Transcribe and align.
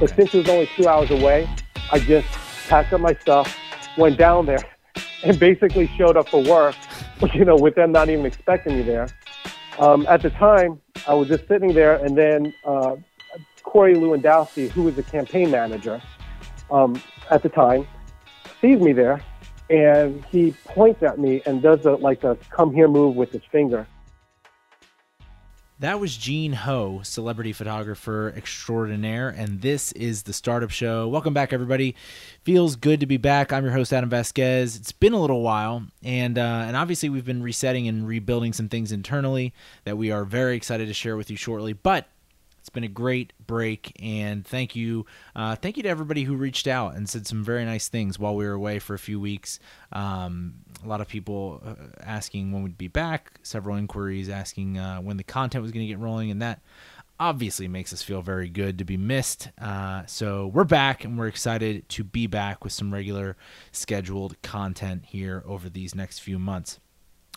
But 0.00 0.10
since 0.10 0.32
it 0.32 0.38
was 0.38 0.48
only 0.48 0.68
two 0.76 0.86
hours 0.86 1.10
away, 1.10 1.48
I 1.90 1.98
just 1.98 2.28
packed 2.68 2.92
up 2.92 3.00
my 3.00 3.14
stuff, 3.14 3.56
went 3.96 4.16
down 4.16 4.46
there, 4.46 4.62
and 5.24 5.38
basically 5.40 5.88
showed 5.98 6.16
up 6.16 6.28
for 6.28 6.40
work, 6.42 6.76
you 7.34 7.44
know, 7.44 7.56
with 7.56 7.74
them 7.74 7.90
not 7.90 8.08
even 8.08 8.24
expecting 8.24 8.76
me 8.76 8.82
there. 8.82 9.08
Um, 9.80 10.06
at 10.08 10.22
the 10.22 10.30
time, 10.30 10.80
I 11.08 11.14
was 11.14 11.26
just 11.26 11.48
sitting 11.48 11.72
there, 11.72 11.96
and 11.96 12.16
then 12.16 12.54
uh, 12.64 12.94
Corey 13.64 13.94
Lewandowski, 13.94 14.70
who 14.70 14.82
was 14.84 14.94
the 14.94 15.02
campaign 15.02 15.50
manager 15.50 16.00
um, 16.70 17.00
at 17.30 17.42
the 17.42 17.48
time, 17.48 17.84
sees 18.60 18.80
me 18.80 18.92
there, 18.92 19.20
and 19.68 20.24
he 20.26 20.52
points 20.64 21.02
at 21.02 21.18
me 21.18 21.42
and 21.44 21.60
does 21.60 21.84
a, 21.86 21.92
like 21.92 22.22
a 22.22 22.36
come 22.50 22.72
here 22.72 22.86
move 22.86 23.16
with 23.16 23.32
his 23.32 23.42
finger. 23.50 23.84
That 25.80 26.00
was 26.00 26.16
Gene 26.16 26.54
Ho, 26.54 27.02
celebrity 27.04 27.52
photographer 27.52 28.34
extraordinaire, 28.36 29.28
and 29.28 29.60
this 29.60 29.92
is 29.92 30.24
the 30.24 30.32
Startup 30.32 30.70
Show. 30.70 31.06
Welcome 31.06 31.32
back, 31.32 31.52
everybody. 31.52 31.94
Feels 32.42 32.74
good 32.74 32.98
to 32.98 33.06
be 33.06 33.16
back. 33.16 33.52
I'm 33.52 33.62
your 33.62 33.72
host, 33.72 33.92
Adam 33.92 34.10
Vasquez. 34.10 34.74
It's 34.74 34.90
been 34.90 35.12
a 35.12 35.20
little 35.20 35.40
while, 35.40 35.84
and 36.02 36.36
uh, 36.36 36.64
and 36.66 36.76
obviously 36.76 37.08
we've 37.10 37.24
been 37.24 37.44
resetting 37.44 37.86
and 37.86 38.08
rebuilding 38.08 38.52
some 38.52 38.68
things 38.68 38.90
internally 38.90 39.54
that 39.84 39.96
we 39.96 40.10
are 40.10 40.24
very 40.24 40.56
excited 40.56 40.88
to 40.88 40.94
share 40.94 41.16
with 41.16 41.30
you 41.30 41.36
shortly. 41.36 41.74
But 41.74 42.08
it's 42.68 42.74
been 42.74 42.84
a 42.84 42.88
great 42.88 43.32
break, 43.46 43.96
and 43.98 44.46
thank 44.46 44.76
you, 44.76 45.06
uh, 45.34 45.56
thank 45.56 45.78
you 45.78 45.82
to 45.84 45.88
everybody 45.88 46.24
who 46.24 46.36
reached 46.36 46.66
out 46.66 46.96
and 46.96 47.08
said 47.08 47.26
some 47.26 47.42
very 47.42 47.64
nice 47.64 47.88
things 47.88 48.18
while 48.18 48.36
we 48.36 48.44
were 48.44 48.52
away 48.52 48.78
for 48.78 48.92
a 48.92 48.98
few 48.98 49.18
weeks. 49.18 49.58
Um, 49.90 50.56
a 50.84 50.86
lot 50.86 51.00
of 51.00 51.08
people 51.08 51.62
uh, 51.64 51.74
asking 52.02 52.52
when 52.52 52.62
we'd 52.62 52.76
be 52.76 52.88
back, 52.88 53.40
several 53.42 53.76
inquiries 53.76 54.28
asking 54.28 54.76
uh, 54.76 54.98
when 54.98 55.16
the 55.16 55.24
content 55.24 55.62
was 55.62 55.72
going 55.72 55.86
to 55.86 55.88
get 55.90 55.98
rolling, 55.98 56.30
and 56.30 56.42
that 56.42 56.60
obviously 57.18 57.68
makes 57.68 57.90
us 57.90 58.02
feel 58.02 58.20
very 58.20 58.50
good 58.50 58.76
to 58.76 58.84
be 58.84 58.98
missed. 58.98 59.48
Uh, 59.58 60.04
so 60.04 60.48
we're 60.48 60.64
back 60.64 61.04
and 61.04 61.18
we're 61.18 61.26
excited 61.26 61.88
to 61.88 62.04
be 62.04 62.26
back 62.26 62.64
with 62.64 62.74
some 62.74 62.92
regular 62.92 63.34
scheduled 63.72 64.40
content 64.42 65.06
here 65.06 65.42
over 65.46 65.70
these 65.70 65.94
next 65.94 66.18
few 66.18 66.38
months. 66.38 66.80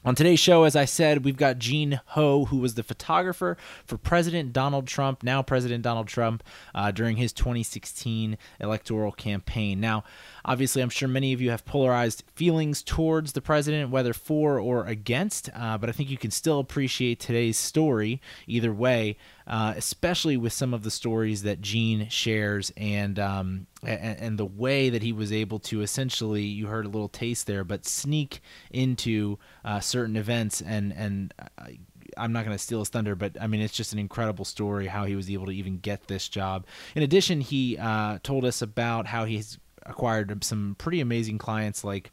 On 0.03 0.15
today's 0.15 0.39
show, 0.39 0.63
as 0.63 0.75
I 0.75 0.85
said, 0.85 1.23
we've 1.23 1.37
got 1.37 1.59
Gene 1.59 2.01
Ho, 2.07 2.45
who 2.45 2.57
was 2.57 2.73
the 2.73 2.81
photographer 2.81 3.55
for 3.85 3.99
President 3.99 4.51
Donald 4.51 4.87
Trump, 4.87 5.21
now 5.21 5.43
President 5.43 5.83
Donald 5.83 6.07
Trump, 6.07 6.43
uh, 6.73 6.89
during 6.89 7.17
his 7.17 7.31
2016 7.31 8.35
electoral 8.59 9.11
campaign. 9.11 9.79
Now, 9.79 10.03
obviously, 10.43 10.81
I'm 10.81 10.89
sure 10.89 11.07
many 11.07 11.33
of 11.33 11.41
you 11.41 11.51
have 11.51 11.65
polarized 11.65 12.23
feelings 12.33 12.81
towards 12.81 13.33
the 13.33 13.41
president, 13.41 13.91
whether 13.91 14.11
for 14.11 14.57
or 14.57 14.87
against, 14.87 15.51
uh, 15.53 15.77
but 15.77 15.87
I 15.87 15.91
think 15.91 16.09
you 16.09 16.17
can 16.17 16.31
still 16.31 16.57
appreciate 16.57 17.19
today's 17.19 17.59
story 17.59 18.19
either 18.47 18.73
way, 18.73 19.17
uh, 19.47 19.73
especially 19.75 20.37
with 20.37 20.53
some 20.53 20.73
of 20.73 20.83
the 20.83 20.91
stories 20.91 21.43
that 21.43 21.61
Gene 21.61 22.07
shares 22.09 22.71
and, 22.77 23.19
um, 23.19 23.67
and 23.83 24.19
and 24.19 24.37
the 24.37 24.45
way 24.45 24.89
that 24.89 25.01
he 25.01 25.11
was 25.11 25.31
able 25.31 25.59
to 25.59 25.81
essentially, 25.81 26.43
you 26.43 26.67
heard 26.67 26.85
a 26.85 26.89
little 26.89 27.09
taste 27.09 27.47
there, 27.47 27.63
but 27.63 27.85
sneak 27.85 28.41
into 28.71 29.37
uh, 29.65 29.79
certain 29.79 30.15
events 30.15 30.61
and 30.61 30.93
and. 30.93 31.33
Uh, 31.57 31.67
I'm 32.17 32.33
not 32.33 32.43
going 32.43 32.57
to 32.57 32.61
steal 32.61 32.79
his 32.79 32.89
thunder, 32.89 33.15
but 33.15 33.37
I 33.39 33.47
mean, 33.47 33.61
it's 33.61 33.73
just 33.73 33.93
an 33.93 33.99
incredible 33.99 34.43
story 34.43 34.87
how 34.87 35.05
he 35.05 35.15
was 35.15 35.29
able 35.29 35.45
to 35.45 35.53
even 35.53 35.77
get 35.77 36.07
this 36.07 36.27
job. 36.27 36.65
In 36.93 37.03
addition, 37.03 37.39
he 37.39 37.77
uh, 37.77 38.19
told 38.21 38.43
us 38.43 38.61
about 38.61 39.07
how 39.07 39.23
he's 39.23 39.57
acquired 39.85 40.43
some 40.43 40.75
pretty 40.77 40.99
amazing 40.99 41.37
clients 41.37 41.85
like 41.85 42.11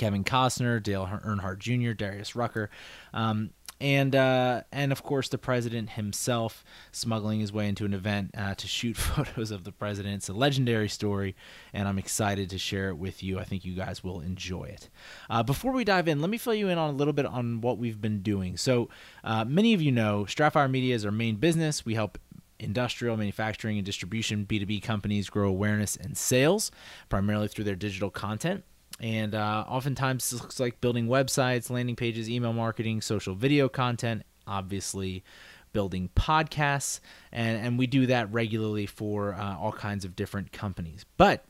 Kevin 0.00 0.24
Costner, 0.24 0.82
Dale 0.82 1.06
Earnhardt 1.06 1.58
Jr., 1.58 1.92
Darius 1.92 2.34
Rucker. 2.34 2.70
Um, 3.12 3.50
and 3.80 4.14
uh, 4.14 4.62
and 4.70 4.92
of 4.92 5.02
course 5.02 5.28
the 5.28 5.38
president 5.38 5.90
himself 5.90 6.64
smuggling 6.92 7.40
his 7.40 7.52
way 7.52 7.68
into 7.68 7.84
an 7.84 7.94
event 7.94 8.30
uh, 8.36 8.54
to 8.54 8.66
shoot 8.66 8.96
photos 8.96 9.50
of 9.50 9.64
the 9.64 9.72
president. 9.72 10.16
It's 10.16 10.28
a 10.28 10.32
legendary 10.32 10.88
story, 10.88 11.34
and 11.72 11.88
I'm 11.88 11.98
excited 11.98 12.50
to 12.50 12.58
share 12.58 12.88
it 12.90 12.96
with 12.96 13.22
you. 13.22 13.38
I 13.38 13.44
think 13.44 13.64
you 13.64 13.74
guys 13.74 14.04
will 14.04 14.20
enjoy 14.20 14.64
it. 14.64 14.88
Uh, 15.28 15.42
before 15.42 15.72
we 15.72 15.84
dive 15.84 16.08
in, 16.08 16.20
let 16.20 16.30
me 16.30 16.38
fill 16.38 16.54
you 16.54 16.68
in 16.68 16.78
on 16.78 16.90
a 16.90 16.96
little 16.96 17.14
bit 17.14 17.26
on 17.26 17.60
what 17.60 17.78
we've 17.78 18.00
been 18.00 18.22
doing. 18.22 18.56
So 18.56 18.88
uh, 19.24 19.44
many 19.44 19.74
of 19.74 19.80
you 19.80 19.92
know 19.92 20.24
Stratfire 20.28 20.70
Media 20.70 20.94
is 20.94 21.04
our 21.04 21.12
main 21.12 21.36
business. 21.36 21.84
We 21.84 21.94
help 21.94 22.18
industrial, 22.58 23.16
manufacturing, 23.16 23.78
and 23.78 23.86
distribution 23.86 24.46
B2B 24.46 24.82
companies 24.82 25.30
grow 25.30 25.48
awareness 25.48 25.96
and 25.96 26.16
sales, 26.16 26.70
primarily 27.08 27.48
through 27.48 27.64
their 27.64 27.76
digital 27.76 28.10
content. 28.10 28.64
And 29.00 29.34
uh, 29.34 29.64
oftentimes, 29.66 30.30
this 30.30 30.40
looks 30.40 30.60
like 30.60 30.80
building 30.80 31.08
websites, 31.08 31.70
landing 31.70 31.96
pages, 31.96 32.28
email 32.28 32.52
marketing, 32.52 33.00
social 33.00 33.34
video 33.34 33.68
content, 33.68 34.22
obviously 34.46 35.24
building 35.72 36.10
podcasts. 36.14 37.00
And, 37.32 37.64
and 37.64 37.78
we 37.78 37.86
do 37.86 38.06
that 38.06 38.30
regularly 38.32 38.86
for 38.86 39.34
uh, 39.34 39.56
all 39.56 39.72
kinds 39.72 40.04
of 40.04 40.16
different 40.16 40.52
companies. 40.52 41.06
But 41.16 41.44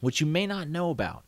what 0.00 0.20
you 0.20 0.26
may 0.26 0.46
not 0.46 0.68
know 0.68 0.90
about 0.90 1.24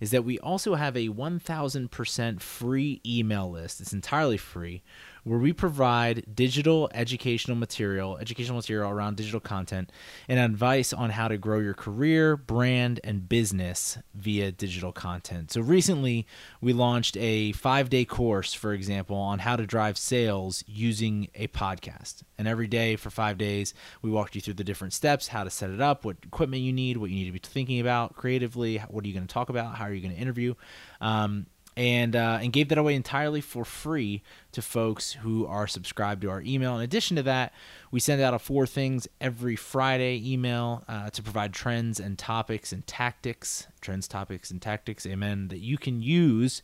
is 0.00 0.10
that 0.10 0.24
we 0.24 0.38
also 0.40 0.74
have 0.74 0.96
a 0.96 1.08
1000% 1.08 2.40
free 2.40 3.00
email 3.06 3.50
list. 3.50 3.80
It's 3.80 3.92
entirely 3.92 4.36
free 4.36 4.82
where 5.24 5.38
we 5.38 5.52
provide 5.52 6.24
digital 6.34 6.90
educational 6.94 7.56
material, 7.56 8.16
educational 8.18 8.56
material 8.56 8.90
around 8.90 9.16
digital 9.16 9.40
content, 9.40 9.90
and 10.28 10.38
advice 10.38 10.92
on 10.92 11.10
how 11.10 11.28
to 11.28 11.36
grow 11.36 11.58
your 11.58 11.74
career, 11.74 12.36
brand, 12.36 13.00
and 13.04 13.28
business 13.28 13.98
via 14.14 14.52
digital 14.52 14.92
content. 14.92 15.50
So 15.50 15.60
recently, 15.60 16.26
we 16.60 16.72
launched 16.72 17.16
a 17.18 17.52
five 17.52 17.90
day 17.90 18.04
course, 18.04 18.54
for 18.54 18.72
example, 18.72 19.16
on 19.16 19.40
how 19.40 19.56
to 19.56 19.66
drive 19.66 19.98
sales 19.98 20.64
using 20.66 21.28
a 21.34 21.48
podcast. 21.48 22.22
And 22.38 22.48
every 22.48 22.66
day 22.66 22.96
for 22.96 23.10
five 23.10 23.36
days, 23.36 23.74
we 24.02 24.10
walked 24.10 24.34
you 24.34 24.40
through 24.40 24.54
the 24.54 24.64
different 24.64 24.92
steps, 24.92 25.28
how 25.28 25.44
to 25.44 25.50
set 25.50 25.70
it 25.70 25.80
up, 25.80 26.04
what 26.04 26.16
equipment 26.24 26.62
you 26.62 26.72
need, 26.72 26.96
what 26.96 27.10
you 27.10 27.16
need 27.16 27.26
to 27.26 27.32
be 27.32 27.38
thinking 27.38 27.80
about 27.80 28.16
creatively, 28.16 28.78
what 28.88 29.04
are 29.04 29.08
you 29.08 29.14
going 29.14 29.26
to 29.26 29.32
talk 29.32 29.48
about, 29.48 29.76
how 29.76 29.84
are 29.84 29.92
you 29.92 30.00
going 30.00 30.14
to 30.14 30.20
interview. 30.20 30.54
Um, 31.00 31.46
and 31.76 32.16
uh, 32.16 32.38
and 32.42 32.52
gave 32.52 32.68
that 32.68 32.78
away 32.78 32.94
entirely 32.94 33.40
for 33.40 33.64
free 33.64 34.22
to 34.52 34.62
folks 34.62 35.12
who 35.12 35.46
are 35.46 35.66
subscribed 35.66 36.22
to 36.22 36.30
our 36.30 36.42
email. 36.42 36.76
In 36.76 36.82
addition 36.82 37.16
to 37.16 37.22
that, 37.24 37.52
we 37.90 38.00
send 38.00 38.20
out 38.20 38.34
a 38.34 38.38
four 38.38 38.66
things 38.66 39.06
every 39.20 39.56
Friday 39.56 40.20
email 40.24 40.84
uh, 40.88 41.10
to 41.10 41.22
provide 41.22 41.52
trends 41.52 42.00
and 42.00 42.18
topics 42.18 42.72
and 42.72 42.86
tactics, 42.86 43.66
trends, 43.80 44.08
topics, 44.08 44.50
and 44.50 44.60
tactics, 44.60 45.06
amen, 45.06 45.48
that 45.48 45.60
you 45.60 45.78
can 45.78 46.02
use 46.02 46.62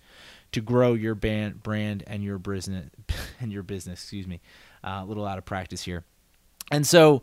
to 0.52 0.60
grow 0.60 0.94
your 0.94 1.14
band, 1.14 1.62
brand 1.62 2.02
and 2.06 2.24
your 2.24 2.38
business 2.38 2.90
and 3.40 3.52
your 3.52 3.62
business. 3.62 4.02
Excuse 4.02 4.26
me, 4.26 4.40
uh, 4.82 5.00
a 5.02 5.04
little 5.04 5.26
out 5.26 5.38
of 5.38 5.44
practice 5.44 5.82
here. 5.82 6.04
And 6.70 6.86
so 6.86 7.22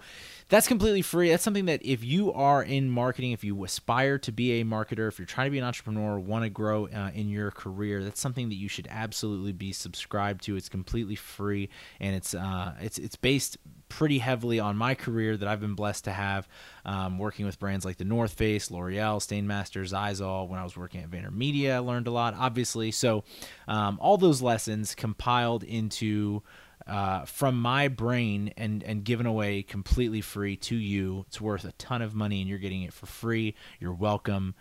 that's 0.50 0.68
completely 0.68 1.02
free. 1.02 1.30
That's 1.30 1.44
something 1.44 1.66
that 1.66 1.84
if 1.84 2.04
you 2.04 2.32
are 2.32 2.62
in 2.62 2.90
marketing, 2.90 3.32
if 3.32 3.44
you 3.44 3.64
aspire 3.64 4.20
to 4.20 4.32
be 4.32 4.62
a 4.62 4.64
marketer, 4.64 5.08
if 5.08 5.18
you're 5.18 5.26
trying 5.26 5.48
to 5.48 5.52
be 5.52 5.58
an 5.58 5.64
entrepreneur, 5.64 6.20
want 6.20 6.44
to 6.44 6.50
grow 6.50 6.88
uh, 6.88 7.12
in 7.14 7.30
your 7.30 7.50
career, 7.50 8.04
that's 8.04 8.22
something 8.22 8.50
that 8.50 8.56
you 8.56 8.68
should 8.68 8.88
absolutely 8.90 9.52
be 9.52 9.72
subscribed 9.72 10.44
to. 10.44 10.56
It's 10.56 10.70
completely 10.70 11.16
free, 11.16 11.70
and 12.00 12.16
it's 12.16 12.36
uh, 12.36 12.76
it's 12.80 12.98
it's 13.00 13.16
based 13.16 13.58
pretty 13.90 14.20
heavily 14.20 14.60
on 14.60 14.76
my 14.76 14.96
career 14.96 15.38
that 15.38 15.48
I've 15.48 15.62
been 15.62 15.76
blessed 15.76 16.06
to 16.06 16.12
have, 16.12 16.48
um, 16.86 17.20
working 17.20 17.46
with 17.46 17.60
brands 17.60 17.86
like 17.86 17.98
the 17.98 18.06
North 18.06 18.34
Face, 18.34 18.72
L'Oreal, 18.72 19.20
Stainmaster, 19.20 19.84
Izal. 19.84 20.48
When 20.48 20.60
I 20.60 20.64
was 20.64 20.76
working 20.76 21.02
at 21.02 21.10
VaynerMedia, 21.10 21.76
I 21.76 21.78
learned 21.80 22.08
a 22.08 22.12
lot, 22.12 22.36
obviously. 22.38 22.92
So 22.92 23.24
um, 23.68 23.98
all 24.02 24.18
those 24.18 24.42
lessons 24.42 24.96
compiled 24.96 25.64
into 25.64 26.42
uh, 26.88 27.26
from 27.26 27.60
my 27.60 27.88
brain 27.88 28.54
and 28.58 28.84
and 28.84 29.04
given 29.04 29.26
away 29.26 29.64
completely 29.64 30.22
free 30.22 30.56
to 30.58 30.76
you. 30.76 31.26
It's 31.28 31.42
worth 31.42 31.66
a 31.66 31.72
ton 31.74 32.02
of 32.02 32.16
money, 32.16 32.42
and 32.42 32.50
you're 32.50 32.60
getting 32.60 32.84
it 32.84 32.94
for 32.94 33.06
free. 33.06 33.56
You're 33.80 33.94
welcome. 33.94 34.56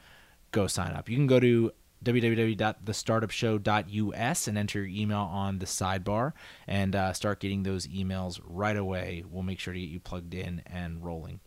Go 0.50 0.66
sign 0.66 0.92
up. 0.92 1.08
You 1.08 1.16
can 1.16 1.26
go 1.26 1.40
to 1.40 1.72
www.thestartupshow.us 2.04 4.48
and 4.48 4.58
enter 4.58 4.80
your 4.80 4.88
email 4.88 5.20
on 5.20 5.58
the 5.58 5.66
sidebar 5.66 6.32
and 6.66 6.96
uh, 6.96 7.12
start 7.12 7.38
getting 7.40 7.62
those 7.62 7.86
emails 7.86 8.40
right 8.44 8.76
away. 8.76 9.24
We'll 9.28 9.44
make 9.44 9.60
sure 9.60 9.72
to 9.72 9.80
get 9.80 9.88
you 9.88 10.00
plugged 10.00 10.34
in 10.34 10.62
and 10.66 11.04
rolling. 11.04 11.38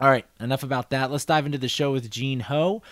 All 0.00 0.10
right, 0.10 0.26
enough 0.38 0.62
about 0.62 0.90
that. 0.90 1.10
Let's 1.10 1.24
dive 1.24 1.46
into 1.46 1.58
the 1.58 1.68
show 1.68 1.90
with 1.92 2.10
Gene 2.10 2.40
Ho, 2.40 2.82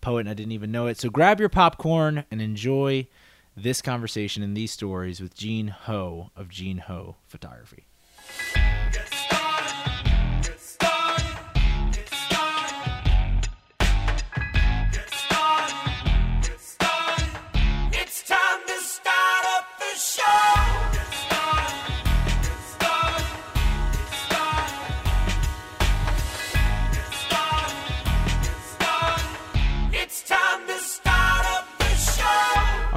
poet, 0.00 0.20
and 0.20 0.28
I 0.28 0.34
didn't 0.34 0.52
even 0.52 0.70
know 0.72 0.88
it. 0.88 0.98
So 0.98 1.08
grab 1.10 1.40
your 1.40 1.48
popcorn 1.48 2.24
and 2.30 2.42
enjoy 2.42 3.08
this 3.56 3.80
conversation 3.80 4.42
and 4.42 4.56
these 4.56 4.70
stories 4.70 5.20
with 5.20 5.34
Gene 5.34 5.68
Ho 5.68 6.30
of 6.36 6.48
Gene 6.50 6.78
Ho 6.78 7.16
Photography. 7.26 7.86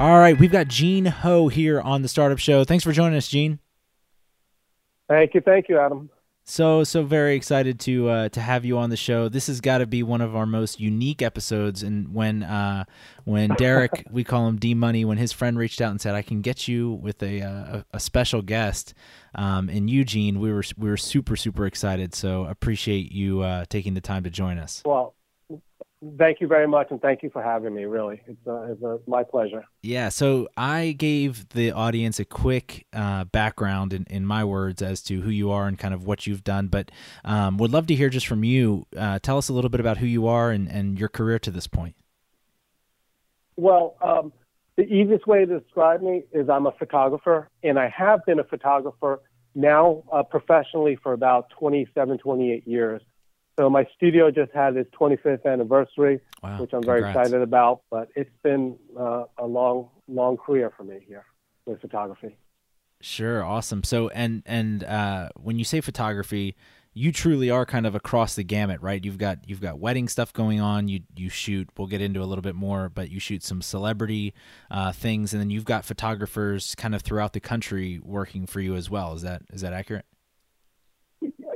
All 0.00 0.18
right, 0.18 0.38
we've 0.38 0.50
got 0.50 0.66
Gene 0.66 1.04
Ho 1.04 1.48
here 1.48 1.78
on 1.78 2.00
the 2.00 2.08
Startup 2.08 2.38
Show. 2.38 2.64
Thanks 2.64 2.84
for 2.84 2.90
joining 2.90 3.18
us, 3.18 3.28
Gene. 3.28 3.58
Thank 5.10 5.34
you, 5.34 5.42
thank 5.42 5.68
you, 5.68 5.78
Adam. 5.78 6.08
So 6.44 6.84
so 6.84 7.02
very 7.02 7.34
excited 7.34 7.78
to 7.80 8.08
uh, 8.08 8.28
to 8.30 8.40
have 8.40 8.64
you 8.64 8.78
on 8.78 8.88
the 8.88 8.96
show. 8.96 9.28
This 9.28 9.48
has 9.48 9.60
got 9.60 9.78
to 9.78 9.86
be 9.86 10.02
one 10.02 10.22
of 10.22 10.34
our 10.34 10.46
most 10.46 10.80
unique 10.80 11.20
episodes. 11.20 11.82
And 11.82 12.14
when 12.14 12.42
uh, 12.42 12.84
when 13.24 13.50
Derek, 13.50 14.06
we 14.10 14.24
call 14.24 14.48
him 14.48 14.56
D 14.56 14.72
Money, 14.72 15.04
when 15.04 15.18
his 15.18 15.32
friend 15.32 15.58
reached 15.58 15.82
out 15.82 15.90
and 15.90 16.00
said, 16.00 16.14
"I 16.14 16.22
can 16.22 16.40
get 16.40 16.66
you 16.66 16.92
with 16.92 17.22
a 17.22 17.42
uh, 17.42 17.50
a, 17.50 17.84
a 17.92 18.00
special 18.00 18.40
guest 18.40 18.94
um, 19.34 19.68
in 19.68 19.86
Eugene," 19.86 20.40
we 20.40 20.50
were 20.50 20.64
we 20.78 20.88
were 20.88 20.96
super 20.96 21.36
super 21.36 21.66
excited. 21.66 22.14
So 22.14 22.46
appreciate 22.46 23.12
you 23.12 23.42
uh, 23.42 23.66
taking 23.68 23.92
the 23.92 24.00
time 24.00 24.24
to 24.24 24.30
join 24.30 24.56
us. 24.56 24.80
Well, 24.82 25.14
Thank 26.18 26.40
you 26.40 26.46
very 26.46 26.66
much, 26.66 26.86
and 26.90 27.00
thank 27.00 27.22
you 27.22 27.28
for 27.28 27.42
having 27.42 27.74
me. 27.74 27.84
Really, 27.84 28.22
it's, 28.26 28.46
uh, 28.46 28.72
it's 28.72 28.82
uh, 28.82 28.96
my 29.06 29.22
pleasure. 29.22 29.66
Yeah, 29.82 30.08
so 30.08 30.48
I 30.56 30.92
gave 30.92 31.50
the 31.50 31.72
audience 31.72 32.18
a 32.18 32.24
quick 32.24 32.86
uh, 32.94 33.24
background 33.24 33.92
in, 33.92 34.06
in 34.08 34.24
my 34.24 34.42
words 34.42 34.80
as 34.80 35.02
to 35.02 35.20
who 35.20 35.28
you 35.28 35.50
are 35.50 35.66
and 35.66 35.78
kind 35.78 35.92
of 35.92 36.06
what 36.06 36.26
you've 36.26 36.42
done, 36.42 36.68
but 36.68 36.90
um, 37.22 37.58
would 37.58 37.70
love 37.70 37.86
to 37.88 37.94
hear 37.94 38.08
just 38.08 38.26
from 38.26 38.44
you. 38.44 38.86
Uh, 38.96 39.18
tell 39.18 39.36
us 39.36 39.50
a 39.50 39.52
little 39.52 39.68
bit 39.68 39.78
about 39.78 39.98
who 39.98 40.06
you 40.06 40.26
are 40.26 40.50
and, 40.50 40.68
and 40.68 40.98
your 40.98 41.10
career 41.10 41.38
to 41.38 41.50
this 41.50 41.66
point. 41.66 41.94
Well, 43.56 43.96
um, 44.00 44.32
the 44.76 44.84
easiest 44.84 45.26
way 45.26 45.44
to 45.44 45.60
describe 45.60 46.00
me 46.00 46.22
is 46.32 46.48
I'm 46.48 46.66
a 46.66 46.72
photographer, 46.72 47.50
and 47.62 47.78
I 47.78 47.90
have 47.94 48.24
been 48.24 48.38
a 48.38 48.44
photographer 48.44 49.20
now 49.54 50.02
uh, 50.10 50.22
professionally 50.22 50.96
for 51.02 51.12
about 51.12 51.50
27, 51.58 52.16
28 52.16 52.66
years. 52.66 53.02
So 53.58 53.68
my 53.68 53.86
studio 53.96 54.30
just 54.30 54.52
had 54.52 54.76
its 54.76 54.90
25th 54.94 55.44
anniversary, 55.44 56.20
wow. 56.42 56.60
which 56.60 56.72
I'm 56.72 56.82
Congrats. 56.82 57.02
very 57.02 57.10
excited 57.10 57.42
about. 57.42 57.82
But 57.90 58.08
it's 58.16 58.30
been 58.42 58.76
uh, 58.98 59.24
a 59.38 59.46
long, 59.46 59.88
long 60.08 60.36
career 60.36 60.72
for 60.76 60.84
me 60.84 61.00
here 61.06 61.24
with 61.66 61.80
photography. 61.80 62.36
Sure, 63.02 63.42
awesome. 63.42 63.82
So, 63.82 64.08
and 64.08 64.42
and 64.46 64.84
uh, 64.84 65.30
when 65.36 65.58
you 65.58 65.64
say 65.64 65.80
photography, 65.80 66.54
you 66.92 67.12
truly 67.12 67.50
are 67.50 67.64
kind 67.64 67.86
of 67.86 67.94
across 67.94 68.34
the 68.34 68.42
gamut, 68.42 68.82
right? 68.82 69.02
You've 69.02 69.16
got 69.16 69.48
you've 69.48 69.60
got 69.60 69.78
wedding 69.78 70.08
stuff 70.08 70.32
going 70.32 70.60
on. 70.60 70.88
You 70.88 71.00
you 71.16 71.28
shoot. 71.28 71.68
We'll 71.78 71.86
get 71.86 72.00
into 72.00 72.22
a 72.22 72.26
little 72.26 72.42
bit 72.42 72.54
more, 72.54 72.88
but 72.88 73.10
you 73.10 73.20
shoot 73.20 73.42
some 73.42 73.62
celebrity 73.62 74.34
uh, 74.70 74.92
things, 74.92 75.32
and 75.32 75.40
then 75.40 75.50
you've 75.50 75.64
got 75.64 75.84
photographers 75.84 76.74
kind 76.74 76.94
of 76.94 77.02
throughout 77.02 77.32
the 77.32 77.40
country 77.40 78.00
working 78.02 78.46
for 78.46 78.60
you 78.60 78.74
as 78.74 78.90
well. 78.90 79.14
Is 79.14 79.22
that 79.22 79.42
is 79.52 79.60
that 79.62 79.72
accurate? 79.72 80.04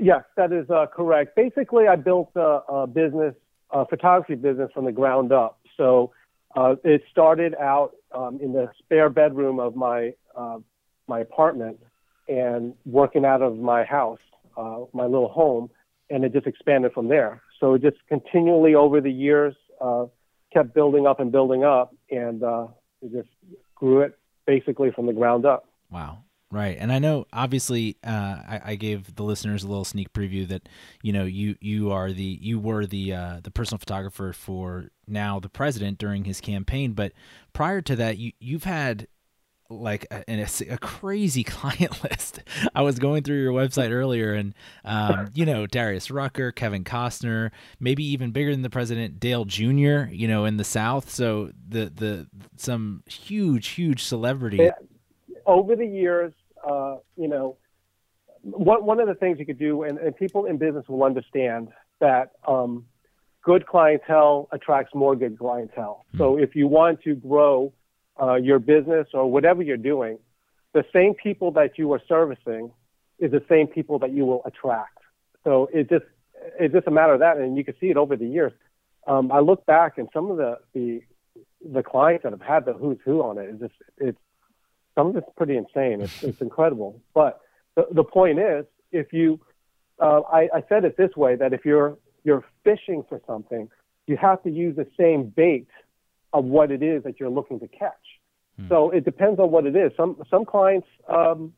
Yes, 0.00 0.24
that 0.36 0.52
is 0.52 0.68
uh, 0.70 0.86
correct. 0.86 1.36
Basically, 1.36 1.86
I 1.86 1.96
built 1.96 2.30
a, 2.36 2.60
a, 2.68 2.86
business, 2.86 3.34
a 3.70 3.86
photography 3.86 4.34
business 4.34 4.70
from 4.74 4.84
the 4.84 4.92
ground 4.92 5.32
up. 5.32 5.58
So 5.76 6.12
uh, 6.56 6.76
it 6.84 7.02
started 7.10 7.54
out 7.54 7.92
um, 8.14 8.38
in 8.40 8.52
the 8.52 8.70
spare 8.78 9.10
bedroom 9.10 9.58
of 9.58 9.74
my 9.76 10.12
uh, 10.36 10.58
my 11.06 11.20
apartment 11.20 11.78
and 12.28 12.74
working 12.86 13.24
out 13.24 13.42
of 13.42 13.58
my 13.58 13.84
house, 13.84 14.20
uh, 14.56 14.80
my 14.92 15.04
little 15.04 15.28
home, 15.28 15.68
and 16.08 16.24
it 16.24 16.32
just 16.32 16.46
expanded 16.46 16.92
from 16.92 17.08
there. 17.08 17.42
So 17.60 17.74
it 17.74 17.82
just 17.82 17.98
continually 18.08 18.74
over 18.74 19.00
the 19.00 19.12
years 19.12 19.54
uh, 19.80 20.06
kept 20.52 20.74
building 20.74 21.06
up 21.06 21.20
and 21.20 21.30
building 21.30 21.64
up, 21.64 21.94
and 22.10 22.42
uh, 22.42 22.68
it 23.02 23.12
just 23.12 23.28
grew 23.74 24.00
it 24.00 24.18
basically 24.46 24.90
from 24.92 25.06
the 25.06 25.12
ground 25.12 25.44
up. 25.44 25.68
Wow. 25.90 26.23
Right, 26.54 26.76
and 26.78 26.92
I 26.92 27.00
know 27.00 27.26
obviously 27.32 27.96
uh, 28.06 28.10
I, 28.48 28.60
I, 28.64 28.74
gave 28.76 29.16
the 29.16 29.24
listeners 29.24 29.64
a 29.64 29.66
little 29.66 29.84
sneak 29.84 30.12
preview 30.12 30.46
that 30.46 30.68
you 31.02 31.12
know 31.12 31.24
you 31.24 31.56
you 31.60 31.90
are 31.90 32.12
the 32.12 32.38
you 32.40 32.60
were 32.60 32.86
the 32.86 33.12
uh, 33.12 33.40
the 33.42 33.50
personal 33.50 33.80
photographer 33.80 34.32
for 34.32 34.84
now 35.08 35.40
the 35.40 35.48
president 35.48 35.98
during 35.98 36.22
his 36.22 36.40
campaign, 36.40 36.92
but 36.92 37.10
prior 37.54 37.80
to 37.80 37.96
that 37.96 38.18
you 38.18 38.30
you've 38.38 38.62
had 38.62 39.08
like 39.68 40.06
a, 40.12 40.22
a, 40.28 40.74
a 40.74 40.78
crazy 40.78 41.42
client 41.44 42.04
list. 42.04 42.38
I 42.72 42.82
was 42.82 43.00
going 43.00 43.24
through 43.24 43.42
your 43.42 43.52
website 43.52 43.90
earlier, 43.90 44.32
and 44.32 44.54
um, 44.84 45.30
you 45.34 45.46
know 45.46 45.66
Darius 45.66 46.08
Rucker, 46.08 46.52
Kevin 46.52 46.84
Costner, 46.84 47.50
maybe 47.80 48.04
even 48.04 48.30
bigger 48.30 48.52
than 48.52 48.62
the 48.62 48.70
president, 48.70 49.18
Dale 49.18 49.44
Jr. 49.44 50.06
You 50.12 50.28
know 50.28 50.44
in 50.44 50.56
the 50.56 50.62
South, 50.62 51.10
so 51.10 51.50
the 51.68 51.86
the 51.92 52.28
some 52.56 53.02
huge 53.08 53.70
huge 53.70 54.04
celebrity. 54.04 54.58
Yeah. 54.58 54.70
Over 55.46 55.74
the 55.74 55.86
years, 55.86 56.32
uh, 56.68 56.96
you 57.16 57.28
know, 57.28 57.56
one, 58.42 58.84
one 58.84 59.00
of 59.00 59.08
the 59.08 59.14
things 59.14 59.38
you 59.38 59.46
could 59.46 59.58
do, 59.58 59.84
and, 59.84 59.98
and 59.98 60.16
people 60.16 60.46
in 60.46 60.58
business 60.58 60.84
will 60.88 61.04
understand 61.04 61.68
that 62.00 62.32
um, 62.46 62.84
good 63.42 63.66
clientele 63.66 64.48
attracts 64.52 64.94
more 64.94 65.16
good 65.16 65.38
clientele. 65.38 66.04
Mm-hmm. 66.08 66.18
So 66.18 66.38
if 66.38 66.54
you 66.54 66.66
want 66.66 67.02
to 67.02 67.14
grow 67.14 67.72
uh, 68.20 68.34
your 68.34 68.58
business 68.58 69.08
or 69.14 69.30
whatever 69.30 69.62
you're 69.62 69.76
doing, 69.76 70.18
the 70.72 70.84
same 70.92 71.14
people 71.14 71.52
that 71.52 71.78
you 71.78 71.92
are 71.92 72.02
servicing 72.08 72.72
is 73.18 73.30
the 73.30 73.42
same 73.48 73.66
people 73.66 73.98
that 74.00 74.12
you 74.12 74.24
will 74.26 74.42
attract. 74.44 74.98
So 75.44 75.68
it 75.72 75.88
just 75.88 76.04
it's 76.58 76.74
just 76.74 76.86
a 76.86 76.90
matter 76.90 77.14
of 77.14 77.20
that, 77.20 77.36
and 77.36 77.56
you 77.56 77.64
can 77.64 77.74
see 77.80 77.86
it 77.86 77.96
over 77.96 78.16
the 78.16 78.26
years. 78.26 78.52
Um, 79.06 79.30
I 79.32 79.40
look 79.40 79.64
back 79.66 79.98
and 79.98 80.08
some 80.12 80.30
of 80.30 80.36
the 80.36 80.58
the 80.74 81.02
the 81.64 81.82
clients 81.82 82.24
that 82.24 82.32
have 82.32 82.40
had 82.40 82.64
the 82.66 82.72
who's 82.74 82.98
who 83.04 83.22
on 83.22 83.38
it 83.38 83.48
is 83.48 83.60
just 83.60 83.74
it's 83.98 84.18
some 84.94 85.08
of 85.08 85.16
it's 85.16 85.28
pretty 85.36 85.56
insane. 85.56 86.00
It's, 86.00 86.22
it's 86.22 86.40
incredible. 86.40 87.00
But 87.14 87.40
the, 87.74 87.86
the 87.92 88.04
point 88.04 88.38
is, 88.38 88.64
if 88.92 89.12
you, 89.12 89.40
uh, 90.00 90.20
I, 90.32 90.48
I 90.54 90.64
said 90.68 90.84
it 90.84 90.96
this 90.96 91.16
way, 91.16 91.36
that 91.36 91.52
if 91.52 91.64
you're, 91.64 91.98
you're 92.24 92.44
fishing 92.62 93.04
for 93.08 93.20
something, 93.26 93.68
you 94.06 94.16
have 94.16 94.42
to 94.44 94.50
use 94.50 94.76
the 94.76 94.86
same 94.98 95.24
bait 95.24 95.68
of 96.32 96.44
what 96.44 96.70
it 96.70 96.82
is 96.82 97.02
that 97.04 97.18
you're 97.18 97.30
looking 97.30 97.60
to 97.60 97.68
catch. 97.68 97.92
Hmm. 98.58 98.68
So 98.68 98.90
it 98.90 99.04
depends 99.04 99.40
on 99.40 99.50
what 99.50 99.66
it 99.66 99.76
is. 99.76 99.92
Some, 99.96 100.22
some 100.30 100.44
clients, 100.44 100.88
um, 101.08 101.52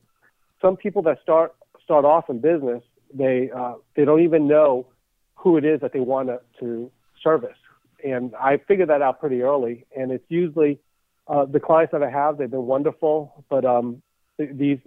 some 0.60 0.76
people 0.76 1.02
that 1.02 1.18
start, 1.22 1.54
start 1.84 2.04
off 2.04 2.30
in 2.30 2.40
business, 2.40 2.82
they, 3.12 3.50
uh, 3.54 3.74
they 3.94 4.04
don't 4.04 4.22
even 4.22 4.48
know 4.48 4.86
who 5.34 5.56
it 5.56 5.64
is 5.64 5.80
that 5.80 5.92
they 5.92 6.00
want 6.00 6.28
to, 6.28 6.40
to 6.60 6.90
service. 7.22 7.56
And 8.04 8.34
I 8.34 8.58
figured 8.68 8.88
that 8.88 9.02
out 9.02 9.20
pretty 9.20 9.42
early. 9.42 9.86
And 9.96 10.10
it's 10.10 10.24
usually 10.28 10.78
uh, 11.28 11.44
the 11.44 11.60
clients 11.60 11.92
that 11.92 12.02
I 12.02 12.10
have, 12.10 12.38
they've 12.38 12.50
been 12.50 12.66
wonderful, 12.66 13.44
but 13.48 13.64
um, 13.64 14.02
th- 14.38 14.50
these 14.54 14.78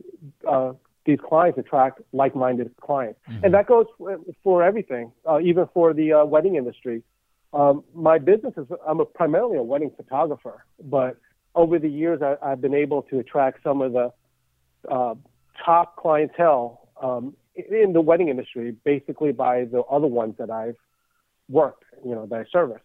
uh, 0.47 0.73
these 1.05 1.19
clients 1.27 1.57
attract 1.57 2.01
like-minded 2.13 2.75
clients, 2.81 3.19
mm-hmm. 3.27 3.45
and 3.45 3.53
that 3.53 3.67
goes 3.67 3.87
for, 3.97 4.19
for 4.43 4.63
everything, 4.63 5.11
uh, 5.27 5.39
even 5.39 5.67
for 5.73 5.93
the 5.93 6.13
uh, 6.13 6.25
wedding 6.25 6.55
industry. 6.55 7.03
Um, 7.51 7.83
my 7.95 8.19
business 8.19 8.53
is 8.57 8.67
I'm 8.87 8.99
a, 8.99 9.05
primarily 9.05 9.57
a 9.57 9.63
wedding 9.63 9.91
photographer, 9.95 10.65
but 10.83 11.17
over 11.55 11.79
the 11.79 11.89
years 11.89 12.21
I, 12.21 12.35
have 12.47 12.61
been 12.61 12.75
able 12.75 13.01
to 13.03 13.19
attract 13.19 13.63
some 13.63 13.81
of 13.81 13.93
the 13.93 14.13
uh, 14.89 15.15
top 15.65 15.95
clientele 15.95 16.89
um, 17.01 17.35
in 17.55 17.93
the 17.93 18.01
wedding 18.01 18.29
industry, 18.29 18.75
basically 18.85 19.31
by 19.31 19.65
the 19.65 19.81
other 19.81 20.07
ones 20.07 20.35
that 20.37 20.49
I've 20.49 20.77
worked, 21.49 21.83
you 22.05 22.13
know, 22.13 22.25
that 22.27 22.39
I 22.39 22.45
service. 22.51 22.81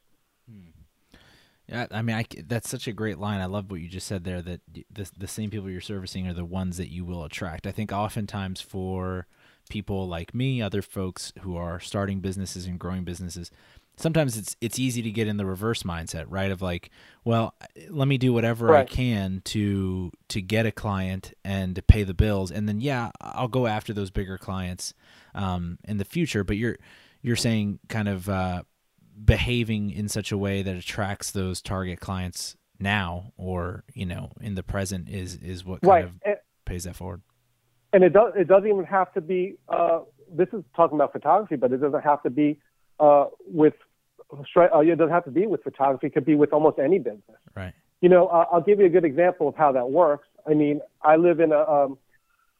Yeah, 1.68 1.87
I 1.90 2.02
mean, 2.02 2.16
I, 2.16 2.25
that's 2.47 2.68
such 2.68 2.87
a 2.87 2.92
great 2.92 3.18
line. 3.18 3.40
I 3.40 3.47
love 3.47 3.71
what 3.71 3.80
you 3.80 3.88
just 3.88 4.06
said 4.06 4.25
there. 4.25 4.42
That 4.42 4.61
the 4.90 5.11
the 5.16 5.26
same 5.26 5.50
people 5.50 5.71
you're 5.71 5.80
servicing 5.80 6.28
are 6.28 6.35
the 6.35 6.44
ones 6.44 6.76
that 6.76 6.90
you 6.90 7.04
will 7.04 7.25
attract. 7.25 7.66
I 7.66 7.73
think 7.73 7.90
oftentimes 7.90 8.61
for 8.61 9.26
people 9.71 10.06
like 10.06 10.35
me, 10.35 10.61
other 10.61 10.83
folks 10.83 11.33
who 11.40 11.56
are 11.56 11.80
starting 11.80 12.21
businesses 12.21 12.66
and 12.66 12.78
growing 12.78 13.04
businesses, 13.04 13.50
sometimes 13.97 14.37
it's 14.37 14.56
it's 14.61 14.78
easy 14.78 15.02
to 15.02 15.11
get 15.11 15.26
in 15.26 15.37
the 15.37 15.47
reverse 15.47 15.83
mindset, 15.85 16.26
right? 16.28 16.50
Of 16.50 16.62
like, 16.62 16.90
well, 17.25 17.54
let 17.88 18.09
me 18.09 18.18
do 18.18 18.33
whatever 18.33 18.66
right. 18.66 18.80
I 18.80 18.85
can 18.85 19.40
to 19.47 20.12
to 20.28 20.42
get 20.42 20.66
a 20.66 20.73
client 20.73 21.33
and 21.44 21.75
to 21.76 21.83
pay 21.83 22.02
the 22.02 22.14
bills, 22.14 22.50
and 22.50 22.68
then 22.68 22.80
yeah, 22.80 23.11
I'll 23.21 23.49
go 23.49 23.66
after 23.66 23.92
those 23.92 24.11
bigger 24.11 24.38
clients 24.38 24.94
um, 25.35 25.78
in 25.87 25.99
the 25.99 26.04
future. 26.04 26.44
But 26.44 26.56
you're 26.56 26.76
you're 27.23 27.37
saying 27.37 27.78
kind 27.88 28.09
of 28.09 28.28
uh, 28.28 28.62
behaving 29.23 29.90
in 29.90 30.09
such 30.09 30.33
a 30.33 30.38
way 30.38 30.62
that 30.62 30.76
attracts 30.76 31.30
those 31.30 31.62
target 31.62 32.00
clients 32.00 32.56
now 32.80 33.33
or 33.37 33.85
you 33.94 34.04
know 34.04 34.33
in 34.40 34.54
the 34.54 34.62
present 34.62 35.09
is 35.09 35.37
is 35.37 35.64
what 35.64 35.80
kind 35.80 35.90
right. 35.90 36.04
of 36.04 36.12
and, 36.25 36.37
pays 36.64 36.85
that 36.85 36.97
forward. 36.97 37.23
And 37.92 38.02
it 38.02 38.12
does 38.12 38.33
it 38.37 38.49
doesn't 38.49 38.68
even 38.68 38.85
have 38.85 39.12
to 39.14 39.21
be 39.21 39.56
uh, 39.68 40.00
this 40.30 40.49
is 40.52 40.62
talking 40.75 40.97
about 40.97 41.12
photography 41.12 41.56
but 41.56 41.73
it 41.73 41.78
doesn't 41.78 42.02
have 42.02 42.23
to 42.23 42.30
be 42.30 42.59
uh, 42.99 43.26
with 43.47 43.75
uh, 44.33 44.78
it 44.80 44.99
doesn't 44.99 45.12
have 45.12 45.25
to 45.25 45.30
be 45.30 45.47
with 45.47 45.62
photography. 45.62 46.09
It 46.09 46.14
could 46.14 46.25
be 46.25 46.35
with 46.35 46.52
almost 46.52 46.78
any 46.78 46.99
business. 46.99 47.38
Right. 47.54 47.75
You 48.00 48.09
know 48.09 48.26
i'll 48.26 48.61
give 48.61 48.80
you 48.80 48.87
a 48.87 48.90
good 48.90 49.04
example 49.04 49.49
of 49.49 49.56
how 49.56 49.73
that 49.73 49.90
works. 49.90 50.28
I 50.47 50.54
mean 50.54 50.80
i 51.02 51.16
live 51.16 51.40
in 51.40 51.52
a 51.52 51.61
um, 51.61 51.99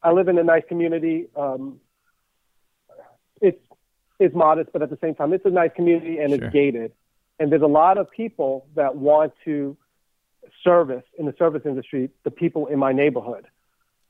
i 0.03 0.11
live 0.11 0.27
in 0.27 0.37
a 0.37 0.43
nice 0.43 0.63
community. 0.67 1.27
Um, 1.35 1.79
is 4.19 4.33
modest, 4.33 4.71
but 4.73 4.81
at 4.81 4.89
the 4.89 4.97
same 5.01 5.15
time, 5.15 5.33
it's 5.33 5.45
a 5.45 5.49
nice 5.49 5.71
community 5.75 6.19
and 6.19 6.33
sure. 6.33 6.45
it's 6.45 6.53
gated. 6.53 6.91
And 7.39 7.51
there's 7.51 7.61
a 7.61 7.67
lot 7.67 7.97
of 7.97 8.09
people 8.11 8.65
that 8.75 8.95
want 8.95 9.33
to 9.45 9.75
service 10.63 11.03
in 11.17 11.25
the 11.25 11.33
service 11.37 11.63
industry 11.65 12.09
the 12.23 12.31
people 12.31 12.67
in 12.67 12.79
my 12.79 12.93
neighborhood. 12.93 13.45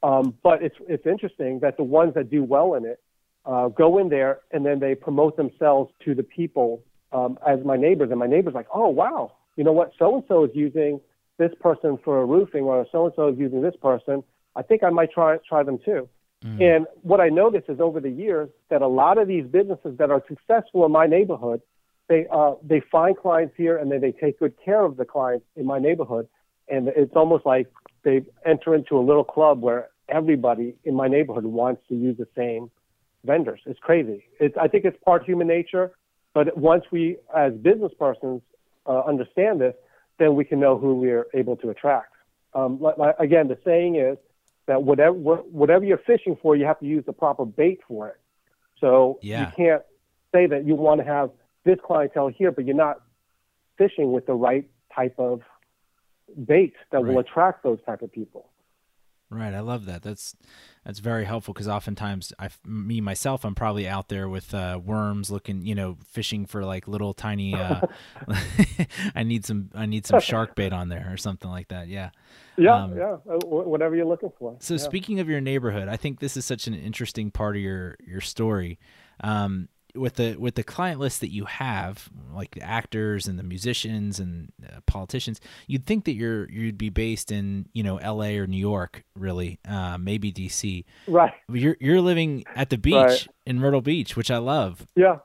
Um, 0.04 0.36
but 0.44 0.62
it's 0.62 0.76
it's 0.88 1.06
interesting 1.08 1.60
that 1.62 1.78
the 1.78 1.84
ones 1.84 2.14
that 2.14 2.30
do 2.30 2.44
well 2.44 2.76
in 2.76 2.86
it 2.86 3.02
uh, 3.46 3.70
go 3.70 3.98
in 3.98 4.10
there 4.10 4.42
and 4.52 4.66
then 4.66 4.80
they 4.80 4.94
promote 4.94 5.38
themselves 5.38 5.92
to 6.04 6.14
the 6.14 6.24
people 6.24 6.84
um, 7.12 7.40
as 7.48 7.64
my 7.64 7.78
neighbors, 7.78 8.10
and 8.12 8.20
my 8.20 8.28
neighbors 8.28 8.54
like, 8.54 8.68
oh 8.74 8.90
wow, 8.90 9.32
you 9.56 9.64
know 9.64 9.72
what, 9.72 9.92
so 9.98 10.16
and 10.16 10.24
so 10.28 10.44
is 10.44 10.52
using 10.54 11.00
this 11.38 11.52
person 11.60 11.98
for 12.04 12.22
a 12.22 12.26
roofing, 12.26 12.64
or 12.64 12.86
so 12.92 13.06
and 13.06 13.14
so 13.16 13.30
is 13.30 13.40
using 13.40 13.62
this 13.62 13.76
person. 13.82 14.24
I 14.56 14.62
think 14.62 14.84
I 14.84 14.90
might 14.90 15.12
try 15.12 15.38
try 15.48 15.64
them 15.64 15.80
too. 15.84 16.08
Mm. 16.44 16.62
And 16.62 16.88
what 17.02 17.22
I 17.22 17.30
noticed 17.30 17.70
is 17.70 17.80
over 17.80 18.00
the 18.00 18.10
years 18.10 18.50
that 18.70 18.82
a 18.82 18.88
lot 18.88 19.18
of 19.18 19.28
these 19.28 19.46
businesses 19.46 19.98
that 19.98 20.12
are 20.12 20.24
successful 20.28 20.86
in 20.86 20.92
my 20.92 21.08
neighborhood, 21.08 21.62
they 22.08 22.28
uh, 22.32 22.54
they 22.64 22.82
find 22.92 23.18
clients 23.18 23.56
here 23.58 23.78
and 23.78 23.92
then 23.92 24.02
they 24.02 24.12
take 24.12 24.40
good 24.40 24.54
care 24.64 24.84
of 24.84 24.98
the 24.98 25.06
clients 25.06 25.46
in 25.56 25.66
my 25.66 25.80
neighborhood, 25.80 26.28
and 26.68 26.88
it's 26.90 27.16
almost 27.16 27.46
like 27.46 27.68
they 28.04 28.22
enter 28.46 28.76
into 28.76 28.98
a 28.98 29.02
little 29.02 29.24
club 29.24 29.62
where 29.62 29.90
everybody 30.10 30.76
in 30.84 30.94
my 30.94 31.08
neighborhood 31.08 31.46
wants 31.46 31.82
to 31.90 31.96
use 31.96 32.16
the 32.18 32.28
same 32.36 32.70
vendors. 33.24 33.60
It's 33.66 33.80
crazy. 33.80 34.24
It's, 34.40 34.56
I 34.62 34.68
think 34.68 34.86
it's 34.86 34.98
part 35.04 35.24
human 35.24 35.48
nature, 35.48 35.92
but 36.34 36.56
once 36.56 36.84
we 36.92 37.18
as 37.36 37.54
business 37.54 37.92
persons 37.98 38.42
uh, 38.86 39.02
understand 39.02 39.60
this, 39.62 39.74
then 40.20 40.36
we 40.36 40.46
can 40.46 40.60
know 40.60 40.78
who 40.78 40.96
we're 40.96 41.26
able 41.34 41.56
to 41.58 41.70
attract. 41.70 42.14
Um, 42.54 42.80
like, 42.80 43.16
again, 43.20 43.48
the 43.48 43.58
saying 43.66 43.96
is 43.96 44.18
that 44.68 44.84
whatever 44.84 45.14
whatever 45.16 45.86
you're 45.86 45.98
fishing 46.00 46.38
for, 46.42 46.56
you 46.56 46.66
have 46.66 46.80
to 46.80 46.86
use 46.86 47.04
the 47.06 47.14
proper 47.14 47.46
bait 47.46 47.80
for 47.88 48.10
it. 48.10 48.20
So 48.80 49.20
yeah. 49.22 49.42
you 49.42 49.56
can't 49.56 49.82
say 50.34 50.48
that 50.48 50.66
you 50.66 50.76
want 50.76 51.00
to 51.02 51.06
have 51.06 51.32
this 51.64 51.78
clientele 51.86 52.28
here, 52.28 52.52
but 52.52 52.66
you're 52.66 52.76
not 52.76 53.02
fishing 53.78 54.12
with 54.12 54.26
the 54.26 54.34
right 54.34 54.68
type 54.94 55.16
of 55.18 55.42
bait 56.46 56.74
that 56.92 56.98
right. 56.98 57.06
will 57.06 57.20
attract 57.20 57.64
those 57.64 57.80
type 57.86 58.02
of 58.02 58.12
people. 58.12 58.50
Right, 59.32 59.54
I 59.56 59.62
love 59.62 59.86
that. 59.86 60.04
That's 60.04 60.36
that's 60.86 61.00
very 61.00 61.26
helpful 61.26 61.52
because 61.54 61.68
oftentimes, 61.68 62.32
I, 62.38 62.50
me 62.64 63.02
myself, 63.02 63.44
I'm 63.44 63.56
probably 63.56 63.88
out 63.88 64.08
there 64.08 64.30
with 64.30 64.54
uh, 64.54 64.80
worms, 64.84 65.32
looking, 65.32 65.66
you 65.66 65.74
know, 65.74 65.98
fishing 66.06 66.46
for 66.46 66.64
like 66.64 66.88
little 66.88 67.16
tiny. 67.16 67.56
Uh, 67.56 67.82
I 69.16 69.24
need 69.24 69.44
some, 69.44 69.72
I 69.74 69.88
need 69.88 70.06
some 70.06 70.20
shark 70.20 70.56
bait 70.56 70.74
on 70.74 70.90
there 70.90 71.10
or 71.12 71.18
something 71.18 71.50
like 71.50 71.70
that. 71.70 71.88
Yeah. 71.88 72.12
Yeah, 72.56 72.76
um, 72.76 72.96
yeah, 72.96 73.18
uh, 73.30 73.38
whatever 73.46 73.96
you're 73.96 74.06
looking 74.06 74.32
for. 74.38 74.56
So, 74.60 74.76
yeah. 74.76 74.80
speaking 74.80 75.20
of 75.20 75.28
your 75.28 75.42
neighborhood, 75.42 75.88
I 75.88 75.98
think 75.98 76.20
this 76.20 76.38
is 76.38 76.46
such 76.46 76.68
an 76.68 76.76
interesting 76.76 77.32
part 77.32 77.56
of 77.56 77.62
your 77.62 77.98
your 78.06 78.22
story. 78.22 78.80
Um, 79.22 79.70
with 79.96 80.16
the 80.16 80.36
with 80.36 80.56
the 80.56 80.64
client 80.64 81.00
list 81.00 81.22
that 81.22 81.32
you 81.32 81.46
have, 81.46 82.10
like 82.34 82.52
the 82.52 82.62
actors 82.62 83.28
and 83.28 83.40
the 83.40 83.44
musicians 83.44 84.20
and 84.20 84.52
uh, 84.64 84.80
politicians, 84.86 85.40
you'd 85.68 85.86
think 85.86 86.06
that 86.06 86.14
you're 86.14 86.50
you'd 86.50 86.78
be 86.78 86.90
based 86.90 87.32
in 87.32 87.68
you 87.74 87.84
know 87.84 87.98
L.A. 87.98 88.38
or 88.38 88.48
New 88.48 88.58
York, 88.58 89.04
really, 89.16 89.60
uh, 89.68 89.98
maybe 89.98 90.32
D.C. 90.32 90.86
Right. 91.08 91.34
You're 91.50 91.78
you're 91.80 92.02
living 92.02 92.44
at 92.56 92.70
the 92.70 92.78
beach 92.78 92.94
right. 92.94 93.28
in 93.46 93.60
Myrtle 93.60 93.82
Beach, 93.82 94.16
which 94.16 94.32
I 94.32 94.38
love. 94.38 94.86
Yeah. 94.96 95.18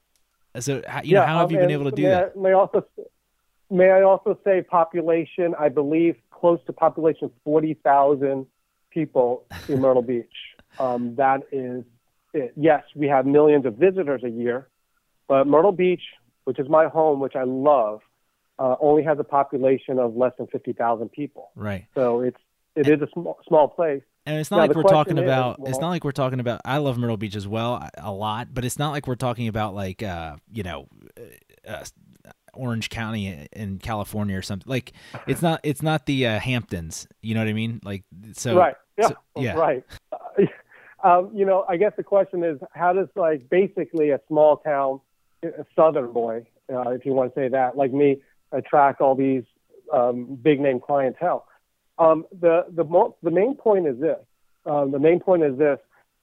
So 0.59 0.77
you 0.77 0.83
yeah, 1.05 1.21
know, 1.21 1.27
how 1.27 1.39
have 1.39 1.49
um, 1.49 1.53
you 1.53 1.59
been 1.59 1.71
able 1.71 1.85
to 1.85 1.97
do 1.97 2.03
may 2.03 2.09
that? 2.09 2.33
I, 2.37 2.41
may 2.41 2.53
also 2.53 2.87
may 3.71 3.91
I 3.91 4.03
also 4.03 4.39
say 4.45 4.63
population? 4.63 5.55
I 5.59 5.69
believe 5.69 6.17
close 6.31 6.61
to 6.67 6.73
population 6.73 7.31
forty 7.45 7.75
thousand 7.75 8.47
people 8.91 9.47
in 9.69 9.81
Myrtle 9.81 10.03
Beach. 10.03 10.27
Um, 10.79 11.15
that 11.17 11.43
is 11.53 11.85
it, 12.33 12.53
yes, 12.57 12.83
we 12.95 13.09
have 13.09 13.27
millions 13.27 13.67
of 13.67 13.75
visitors 13.75 14.23
a 14.25 14.31
year, 14.31 14.69
but 15.29 15.47
Myrtle 15.47 15.73
Beach, 15.73 16.03
which 16.45 16.59
is 16.59 16.69
my 16.69 16.87
home, 16.87 17.21
which 17.21 17.37
I 17.37 17.45
love, 17.45 18.01
uh, 18.59 18.77
only 18.81 19.03
has 19.05 19.19
a 19.19 19.25
population 19.25 19.99
of 19.99 20.17
less 20.17 20.33
than 20.39 20.47
50,000 20.49 21.11
people. 21.11 21.51
Right. 21.55 21.87
So 21.95 22.21
it's 22.21 22.37
it 22.77 22.87
and, 22.87 23.03
is 23.03 23.09
a 23.09 23.11
small 23.13 23.39
small 23.47 23.69
place. 23.69 24.03
And 24.27 24.39
it's 24.39 24.51
not 24.51 24.59
now, 24.59 24.67
like 24.67 24.77
we're 24.77 24.83
talking 24.83 25.19
is, 25.19 25.25
about. 25.25 25.59
Well, 25.59 25.71
it's 25.71 25.81
not 25.81 25.89
like 25.89 26.05
we're 26.05 26.13
talking 26.13 26.41
about. 26.41 26.61
I 26.65 26.79
love 26.79 26.99
Myrtle 26.99 27.17
Beach 27.17 27.35
as 27.35 27.49
well 27.49 27.89
a 27.97 28.13
lot, 28.13 28.53
but 28.53 28.65
it's 28.65 28.79
not 28.79 28.91
like 28.91 29.07
we're 29.07 29.17
talking 29.17 29.49
about 29.49 29.75
like 29.75 30.03
uh, 30.03 30.37
you 30.53 30.63
know. 30.63 30.89
Uh, 31.69 31.71
uh 31.71 31.85
Orange 32.53 32.91
County 32.91 33.47
in 33.53 33.79
California 33.79 34.37
or 34.37 34.43
something. 34.43 34.69
Like 34.69 34.93
it's 35.29 35.41
not 35.41 35.61
it's 35.63 35.83
not 35.83 36.07
the 36.07 36.27
uh, 36.27 36.41
Hamptons. 36.41 37.07
You 37.23 37.35
know 37.35 37.41
what 37.43 37.49
I 37.49 37.53
mean? 37.53 37.81
Like 37.85 38.03
so. 38.33 38.57
Right. 38.57 38.75
Yeah. 38.99 39.09
So, 39.09 39.17
yeah. 39.37 39.53
Right. 39.55 39.85
Um, 41.03 41.31
you 41.35 41.47
know, 41.47 41.65
I 41.69 41.77
guess 41.77 41.93
the 41.97 42.03
question 42.03 42.45
is, 42.45 42.59
how 42.73 42.93
does 42.93 43.09
like 43.17 43.49
basically 43.49 44.11
a 44.11 44.21
small 44.29 44.59
town, 44.59 45.01
a 45.43 45.65
southern 45.75 46.13
boy, 46.13 46.47
uh, 46.73 46.91
if 46.91 47.07
you 47.07 47.13
want 47.13 47.35
to 47.35 47.41
say 47.41 47.49
that, 47.49 47.77
like 47.77 47.93
me, 47.93 48.23
attract 48.53 49.01
all 49.01 49.15
these 49.15 49.45
um, 49.93 50.39
big 50.43 50.61
name 50.61 50.81
clientele? 50.81 51.47
Um, 51.99 52.27
the 52.41 52.67
the 52.71 52.85
mo- 52.85 53.17
the 53.23 53.31
main 53.31 53.55
point 53.55 53.87
is 53.87 53.99
this. 54.01 54.19
Um, 54.67 54.91
the 54.91 54.99
main 54.99 55.21
point 55.21 55.43
is 55.43 55.59
this. 55.59 55.79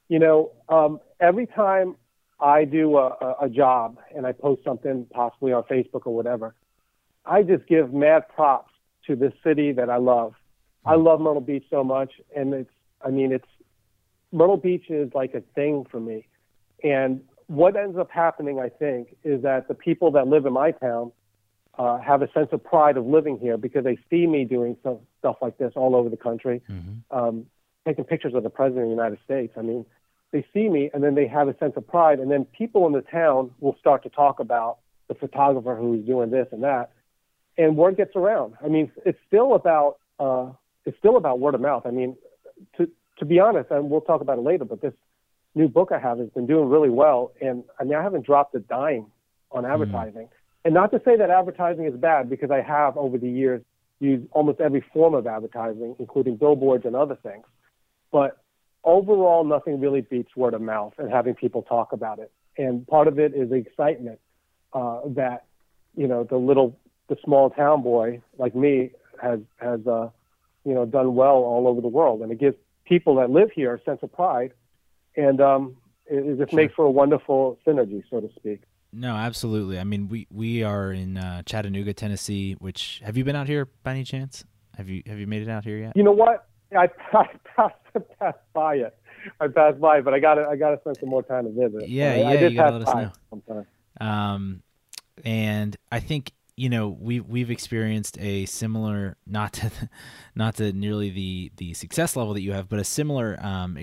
You 0.10 0.19
know, 0.19 0.51
um, 0.69 1.00
every 1.19 1.48
time 1.48 1.96
I 2.39 2.65
do 2.65 2.98
a, 2.98 3.36
a 3.41 3.50
job 3.50 3.98
and 4.15 4.25
I 4.25 4.31
post 4.31 4.63
something, 4.63 5.05
possibly 5.12 5.53
on 5.53 5.63
Facebook 5.63 6.05
or 6.05 6.15
whatever, 6.15 6.55
I 7.25 7.43
just 7.43 7.67
give 7.67 7.93
mad 7.93 8.24
props 8.34 8.72
to 9.07 9.15
this 9.15 9.34
city 9.43 9.72
that 9.74 9.89
I 9.89 9.98
love. 9.98 10.34
I 10.86 10.96
love 10.96 11.19
Myrtle 11.19 11.41
Beach 11.41 11.65
so 11.69 11.84
much, 11.84 12.13
and 12.36 12.53
it's 12.53 12.69
I 13.03 13.10
mean 13.10 13.31
it's 13.31 13.48
Myrtle 14.31 14.57
Beach 14.57 14.89
is 14.89 15.12
like 15.13 15.34
a 15.34 15.41
thing 15.55 15.86
for 15.89 16.00
me. 16.00 16.27
And 16.84 17.22
what 17.48 17.75
ends 17.75 17.98
up 17.98 18.12
happening, 18.12 18.60
I 18.60 18.69
think, 18.69 19.15
is 19.24 19.41
that 19.43 19.67
the 19.67 19.74
people 19.74 20.12
that 20.12 20.27
live 20.27 20.46
in 20.46 20.53
my 20.53 20.72
town 20.72 21.12
uh, 21.77 22.00
have 22.00 22.22
a 22.22 22.31
sense 22.31 22.50
of 22.51 22.63
pride 22.63 22.98
of 22.98 23.05
living 23.05 23.38
here 23.38 23.57
because 23.57 23.84
they 23.84 23.98
see 24.10 24.27
me 24.27 24.43
doing 24.43 24.75
some 24.84 25.00
stuff 25.19 25.38
like 25.41 25.57
this 25.57 25.74
all 25.75 25.96
over 25.96 26.10
the 26.10 26.17
country, 26.17 26.62
mm-hmm. 26.69 27.17
um, 27.17 27.46
taking 27.86 28.03
pictures 28.03 28.34
of 28.34 28.43
the 28.43 28.50
president 28.50 28.84
of 28.84 28.89
the 28.89 28.96
United 28.96 29.19
States. 29.24 29.53
I 29.57 29.62
mean, 29.62 29.86
they 30.31 30.46
see 30.53 30.67
me 30.67 30.89
and 30.93 31.03
then 31.03 31.15
they 31.15 31.27
have 31.27 31.48
a 31.48 31.57
sense 31.57 31.74
of 31.77 31.88
pride, 31.88 32.19
and 32.19 32.29
then 32.29 32.46
people 32.46 32.86
in 32.88 32.93
the 32.93 33.01
town 33.01 33.51
will 33.60 33.77
start 33.79 34.03
to 34.03 34.10
talk 34.10 34.39
about 34.39 34.79
the 35.07 35.13
photographer 35.15 35.75
who's 35.75 36.05
doing 36.05 36.31
this 36.31 36.48
and 36.51 36.63
that, 36.63 36.91
and 37.57 37.77
word 37.77 37.96
gets 37.96 38.15
around. 38.15 38.55
I 38.63 38.67
mean, 38.67 38.91
it's 39.05 39.19
still 39.27 39.53
about 39.53 40.00
uh, 40.19 40.51
it's 40.86 40.98
still 40.98 41.15
about 41.15 41.39
word 41.39 41.55
of 41.55 41.62
mouth. 41.62 41.84
I 41.86 41.91
mean, 41.91 42.17
to 43.19 43.25
be 43.25 43.39
honest, 43.39 43.71
and 43.71 43.89
we'll 43.89 44.01
talk 44.01 44.21
about 44.21 44.38
it 44.38 44.41
later, 44.41 44.65
but 44.65 44.81
this 44.81 44.93
new 45.55 45.67
book 45.67 45.91
I 45.91 46.00
have 46.00 46.19
has 46.19 46.29
been 46.29 46.45
doing 46.45 46.69
really 46.69 46.89
well, 46.89 47.31
and 47.41 47.63
I 47.79 47.83
mean 47.83 47.95
I 47.95 48.03
haven't 48.03 48.25
dropped 48.25 48.55
a 48.55 48.59
dime 48.59 49.07
on 49.51 49.63
hmm. 49.63 49.71
advertising. 49.71 50.24
Mm. 50.24 50.29
And 50.65 50.74
not 50.74 50.91
to 50.91 51.01
say 51.05 51.15
that 51.15 51.29
advertising 51.29 51.86
is 51.86 51.95
bad, 51.95 52.29
because 52.29 52.51
I 52.51 52.62
have 52.62 52.97
over 52.97 53.17
the 53.17 53.29
years 53.29 53.62
used 54.00 54.27
almost 54.31 54.59
every 54.59 54.83
form 54.93 55.13
of 55.13 55.25
advertising, 55.25 55.95
including 56.00 56.36
billboards 56.36 56.86
and 56.86 56.95
other 56.95 57.15
things. 57.15 57.45
But 58.12 58.38
overall, 58.83 59.43
nothing 59.43 59.79
really 59.79 60.01
beats 60.01 60.36
word 60.36 60.53
of 60.53 60.62
mouth 60.62 60.93
and 60.97 61.12
having 61.12 61.36
people 61.36 61.62
talk 61.63 61.93
about 61.93 62.19
it. 62.19 62.31
And 62.57 62.86
part 62.88 63.07
of 63.07 63.19
it 63.19 63.33
is 63.33 63.50
the 63.50 63.55
excitement 63.55 64.19
uh, 64.74 65.01
that 65.15 65.45
you 65.95 66.07
know 66.07 66.24
the 66.24 66.38
little, 66.38 66.77
the 67.07 67.17
small 67.24 67.50
town 67.50 67.81
boy 67.81 68.21
like 68.38 68.55
me 68.55 68.91
has 69.21 69.39
has 69.57 69.86
uh, 69.88 70.09
you 70.65 70.74
know 70.74 70.86
done 70.86 71.15
well 71.15 71.36
all 71.36 71.67
over 71.67 71.81
the 71.81 71.88
world, 71.88 72.21
and 72.21 72.31
it 72.31 72.39
gives 72.39 72.55
people 72.88 73.15
that 73.15 73.29
live 73.29 73.51
here 73.51 73.75
a 73.75 73.84
sense 73.84 74.00
of 74.01 74.12
pride, 74.12 74.53
and 75.15 75.41
um, 75.41 75.77
it, 76.06 76.25
it 76.25 76.38
just 76.38 76.51
sure. 76.51 76.58
makes 76.58 76.74
for 76.74 76.86
a 76.86 76.91
wonderful 76.91 77.60
synergy, 77.65 78.03
so 78.10 78.20
to 78.22 78.29
speak. 78.36 78.62
No, 78.94 79.15
absolutely. 79.15 79.79
I 79.79 79.84
mean, 79.84 80.08
we 80.08 80.27
we 80.32 80.63
are 80.63 80.91
in 80.91 81.17
uh, 81.17 81.44
Chattanooga, 81.44 81.94
Tennessee. 81.94 82.53
Which 82.53 83.01
have 83.03 83.17
you 83.17 83.24
been 83.24 83.36
out 83.36 83.48
here 83.48 83.67
by 83.84 83.91
any 83.91 84.03
chance? 84.03 84.46
Have 84.77 84.89
you 84.89 85.03
have 85.06 85.20
you 85.20 85.27
made 85.27 85.41
it 85.41 85.50
out 85.50 85.65
here 85.65 85.77
yet? 85.77 85.94
You 85.96 86.03
know 86.03 86.12
what? 86.12 86.48
I, 86.72 86.89
I 87.13 87.27
passed, 87.56 87.75
passed 88.20 88.38
by 88.53 88.75
it. 88.75 88.98
I 89.39 89.48
passed 89.48 89.79
by, 89.79 90.01
but 90.01 90.13
I 90.13 90.20
got 90.20 90.39
I 90.39 90.56
got 90.56 90.72
to 90.72 90.79
spend 90.79 90.98
some 91.00 91.10
more 91.10 91.24
time 91.24 91.46
to 91.46 91.51
visit. 91.51 91.89
Yeah, 91.89 92.12
I, 92.12 92.15
yeah, 92.15 92.29
I 92.29 92.38
did 92.38 92.51
you 92.53 92.58
gotta 92.58 92.77
let 92.77 92.88
us 92.88 93.12
know. 93.50 93.65
Um, 94.00 94.62
and 95.25 95.75
I 95.91 96.00
think 96.00 96.32
you 96.58 96.70
know 96.70 96.90
we 96.90 97.20
we've 97.20 97.52
experienced 97.52 98.18
a 98.20 98.46
similar 98.48 99.16
not 99.28 99.54
to 99.54 99.72
not 100.36 100.56
to 100.56 100.74
nearly 100.74 101.12
the 101.12 101.52
the 101.58 101.74
success 101.76 102.16
level 102.16 102.34
that 102.34 102.42
you 102.42 102.52
have 102.52 102.68
but 102.68 102.80
a 102.80 102.84
similar 102.84 103.38
um, 103.42 103.78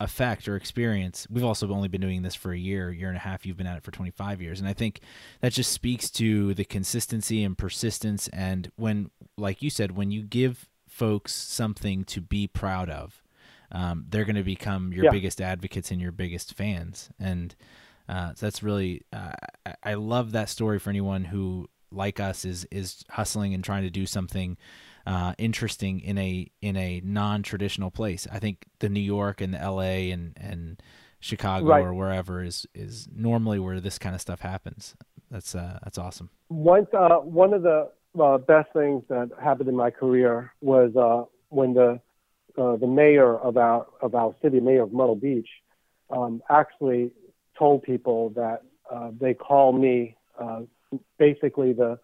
effect 0.00 0.48
or 0.48 0.56
experience. 0.56 1.26
We've 1.30 1.44
also 1.44 1.70
only 1.70 1.88
been 1.88 2.00
doing 2.00 2.22
this 2.22 2.34
for 2.34 2.52
a 2.52 2.58
year 2.58 2.90
year 2.90 3.08
and 3.08 3.16
a 3.16 3.20
half. 3.20 3.44
You've 3.44 3.58
been 3.58 3.66
at 3.66 3.76
it 3.76 3.84
for 3.84 3.90
25 3.90 4.40
years. 4.40 4.58
And 4.58 4.68
i 4.68 4.72
think 4.72 5.00
that 5.40 5.52
just 5.52 5.70
speaks 5.70 6.10
to 6.12 6.54
the 6.54 6.64
consistency 6.64 7.44
and 7.44 7.56
persistence. 7.56 8.28
And 8.28 8.72
when 8.76 9.10
like 9.36 9.62
you 9.62 9.68
said 9.70 9.96
when 9.96 10.10
you 10.10 10.22
give 10.22 10.70
folks 10.88 11.34
something 11.34 12.04
to 12.04 12.20
be 12.20 12.46
proud 12.46 12.88
of 12.88 13.22
um, 13.70 14.06
they're 14.08 14.24
going 14.24 14.36
to 14.36 14.44
become 14.44 14.92
your 14.92 15.06
yeah. 15.06 15.10
biggest 15.10 15.40
advocates 15.40 15.90
and 15.90 16.00
your 16.00 16.12
biggest 16.12 16.54
fans. 16.54 17.10
And 17.18 17.54
uh, 18.08 18.34
so 18.34 18.46
that's 18.46 18.62
really 18.62 19.02
uh, 19.12 19.32
I 19.82 19.94
love 19.94 20.32
that 20.32 20.48
story 20.48 20.78
for 20.78 20.90
anyone 20.90 21.24
who 21.24 21.68
like 21.94 22.20
us 22.20 22.44
is 22.44 22.66
is 22.70 23.04
hustling 23.10 23.54
and 23.54 23.62
trying 23.62 23.82
to 23.82 23.90
do 23.90 24.06
something 24.06 24.56
uh, 25.06 25.34
interesting 25.38 26.00
in 26.00 26.18
a 26.18 26.50
in 26.60 26.76
a 26.76 27.00
non 27.04 27.42
traditional 27.42 27.90
place. 27.90 28.26
I 28.30 28.38
think 28.38 28.66
the 28.78 28.88
New 28.88 29.00
York 29.00 29.40
and 29.40 29.54
the 29.54 29.60
L.A. 29.60 30.10
and 30.10 30.32
and 30.36 30.82
Chicago 31.20 31.66
right. 31.66 31.84
or 31.84 31.94
wherever 31.94 32.42
is 32.42 32.66
is 32.74 33.08
normally 33.14 33.58
where 33.58 33.80
this 33.80 33.98
kind 33.98 34.14
of 34.14 34.20
stuff 34.20 34.40
happens. 34.40 34.94
That's 35.30 35.54
uh, 35.54 35.78
that's 35.82 35.98
awesome. 35.98 36.30
One 36.48 36.86
uh, 36.92 37.16
one 37.16 37.54
of 37.54 37.62
the 37.62 37.90
uh, 38.20 38.38
best 38.38 38.72
things 38.72 39.02
that 39.08 39.30
happened 39.42 39.68
in 39.68 39.76
my 39.76 39.90
career 39.90 40.52
was 40.60 40.94
uh, 40.96 41.24
when 41.48 41.74
the 41.74 42.00
uh, 42.56 42.76
the 42.76 42.86
mayor 42.86 43.36
of 43.36 43.56
our 43.56 43.86
of 44.00 44.14
our 44.14 44.34
city, 44.42 44.60
mayor 44.60 44.82
of 44.82 44.92
Myrtle 44.92 45.16
Beach, 45.16 45.48
um, 46.10 46.42
actually 46.50 47.10
told 47.58 47.82
people 47.82 48.30
that 48.30 48.62
uh, 48.90 49.10
they 49.18 49.34
call 49.34 49.72
me 49.72 50.16
uh, 50.38 50.60
basically 51.18 51.72
the 51.72 51.98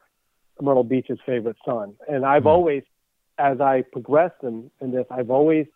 Myrtle 0.60 0.84
Beach's 0.84 1.18
favorite 1.24 1.56
son. 1.64 1.94
And 2.08 2.24
I've 2.24 2.44
mm 2.44 2.50
always, 2.50 2.82
as 3.38 3.60
I 3.60 3.82
progressed 3.92 4.42
in, 4.42 4.70
in 4.80 4.90
this, 4.92 5.06
I've 5.10 5.30
always 5.30 5.66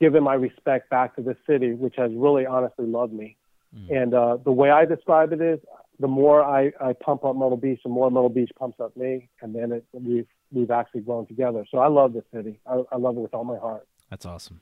given 0.00 0.22
my 0.22 0.34
respect 0.34 0.90
back 0.90 1.16
to 1.16 1.22
the 1.22 1.36
city, 1.48 1.72
which 1.72 1.94
has 1.96 2.10
really 2.14 2.46
honestly 2.46 2.86
loved 2.86 3.12
me. 3.12 3.36
Mm. 3.76 4.02
And 4.02 4.14
uh, 4.14 4.36
the 4.44 4.52
way 4.52 4.70
I 4.70 4.84
describe 4.84 5.32
it 5.32 5.40
is, 5.40 5.58
the 6.00 6.08
more 6.08 6.42
I, 6.42 6.72
I 6.80 6.92
pump 6.92 7.24
up 7.24 7.36
Myrtle 7.36 7.56
Beach, 7.56 7.80
the 7.84 7.88
more 7.88 8.10
Myrtle 8.10 8.28
Beach 8.28 8.50
pumps 8.58 8.80
up 8.80 8.96
me, 8.96 9.28
and 9.40 9.54
then 9.54 9.72
it, 9.72 9.84
we've 9.92 10.26
we've 10.52 10.70
actually 10.70 11.02
grown 11.02 11.26
together. 11.26 11.64
So 11.70 11.78
I 11.78 11.88
love 11.88 12.12
the 12.12 12.24
city. 12.34 12.60
I, 12.66 12.82
I 12.92 12.96
love 12.96 13.16
it 13.16 13.20
with 13.20 13.34
all 13.34 13.44
my 13.44 13.58
heart. 13.58 13.86
That's 14.10 14.26
awesome. 14.26 14.60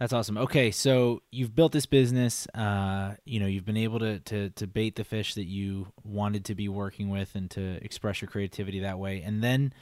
That's 0.00 0.14
awesome. 0.14 0.38
Okay, 0.38 0.70
so 0.70 1.20
you've 1.30 1.54
built 1.54 1.72
this 1.72 1.84
business. 1.84 2.46
Uh, 2.54 3.16
you 3.26 3.38
know, 3.38 3.46
you've 3.46 3.66
been 3.66 3.76
able 3.76 3.98
to, 3.98 4.18
to 4.20 4.48
to 4.48 4.66
bait 4.66 4.96
the 4.96 5.04
fish 5.04 5.34
that 5.34 5.44
you 5.44 5.88
wanted 6.02 6.46
to 6.46 6.54
be 6.54 6.70
working 6.70 7.10
with 7.10 7.34
and 7.34 7.50
to 7.50 7.84
express 7.84 8.22
your 8.22 8.30
creativity 8.30 8.80
that 8.80 8.98
way. 8.98 9.20
And 9.20 9.44
then 9.44 9.74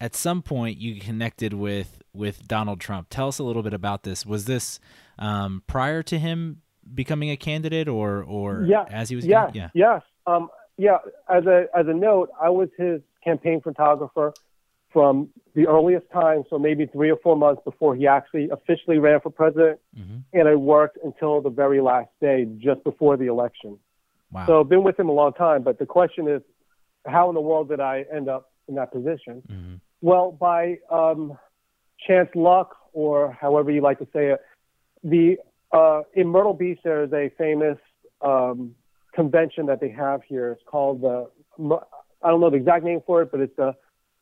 at 0.00 0.16
some 0.16 0.42
point, 0.42 0.78
you 0.78 1.00
connected 1.00 1.54
with 1.54 2.02
with 2.12 2.48
Donald 2.48 2.80
Trump. 2.80 3.06
Tell 3.08 3.28
us 3.28 3.38
a 3.38 3.44
little 3.44 3.62
bit 3.62 3.72
about 3.72 4.02
this. 4.02 4.26
Was 4.26 4.46
this 4.46 4.80
um, 5.16 5.62
prior 5.68 6.02
to 6.02 6.18
him 6.18 6.62
becoming 6.92 7.30
a 7.30 7.36
candidate, 7.36 7.86
or 7.86 8.24
or 8.24 8.64
yeah, 8.68 8.84
as 8.90 9.10
he 9.10 9.16
was? 9.16 9.24
Yeah, 9.24 9.48
yeah, 9.54 9.68
yes, 9.74 10.02
um, 10.26 10.50
yeah. 10.76 10.98
As 11.30 11.46
a 11.46 11.66
as 11.72 11.86
a 11.86 11.94
note, 11.94 12.30
I 12.40 12.50
was 12.50 12.68
his 12.76 13.00
campaign 13.22 13.60
photographer 13.60 14.34
from 14.92 15.28
the 15.54 15.66
earliest 15.66 16.06
time, 16.12 16.44
so 16.48 16.58
maybe 16.58 16.86
three 16.86 17.10
or 17.10 17.16
four 17.22 17.36
months 17.36 17.62
before 17.64 17.94
he 17.94 18.06
actually 18.06 18.48
officially 18.50 18.98
ran 18.98 19.20
for 19.20 19.30
president, 19.30 19.78
mm-hmm. 19.98 20.18
and 20.32 20.48
I 20.48 20.54
worked 20.54 20.98
until 21.04 21.40
the 21.40 21.50
very 21.50 21.80
last 21.80 22.10
day, 22.20 22.46
just 22.58 22.82
before 22.84 23.16
the 23.16 23.26
election. 23.26 23.78
Wow. 24.30 24.46
So 24.46 24.60
I've 24.60 24.68
been 24.68 24.82
with 24.82 24.98
him 24.98 25.08
a 25.08 25.12
long 25.12 25.32
time, 25.34 25.62
but 25.62 25.78
the 25.78 25.86
question 25.86 26.28
is, 26.28 26.42
how 27.06 27.28
in 27.28 27.34
the 27.34 27.40
world 27.40 27.68
did 27.68 27.80
I 27.80 28.04
end 28.14 28.28
up 28.28 28.50
in 28.68 28.74
that 28.76 28.92
position? 28.92 29.42
Mm-hmm. 29.48 29.74
Well, 30.00 30.32
by 30.32 30.78
um, 30.90 31.38
chance 32.06 32.28
luck, 32.34 32.76
or 32.92 33.32
however 33.32 33.70
you 33.70 33.82
like 33.82 33.98
to 33.98 34.08
say 34.12 34.28
it, 34.28 34.40
the 35.04 35.36
uh, 35.72 36.02
in 36.14 36.28
Myrtle 36.28 36.54
Beach 36.54 36.78
there 36.84 37.02
is 37.02 37.12
a 37.12 37.30
famous 37.38 37.78
um, 38.20 38.74
convention 39.14 39.66
that 39.66 39.80
they 39.80 39.90
have 39.90 40.22
here. 40.28 40.52
It's 40.52 40.62
called 40.66 41.00
the 41.02 41.28
I 42.22 42.28
don't 42.28 42.40
know 42.40 42.50
the 42.50 42.56
exact 42.56 42.84
name 42.84 43.00
for 43.06 43.22
it, 43.22 43.30
but 43.30 43.40
it's 43.40 43.56
the 43.56 43.74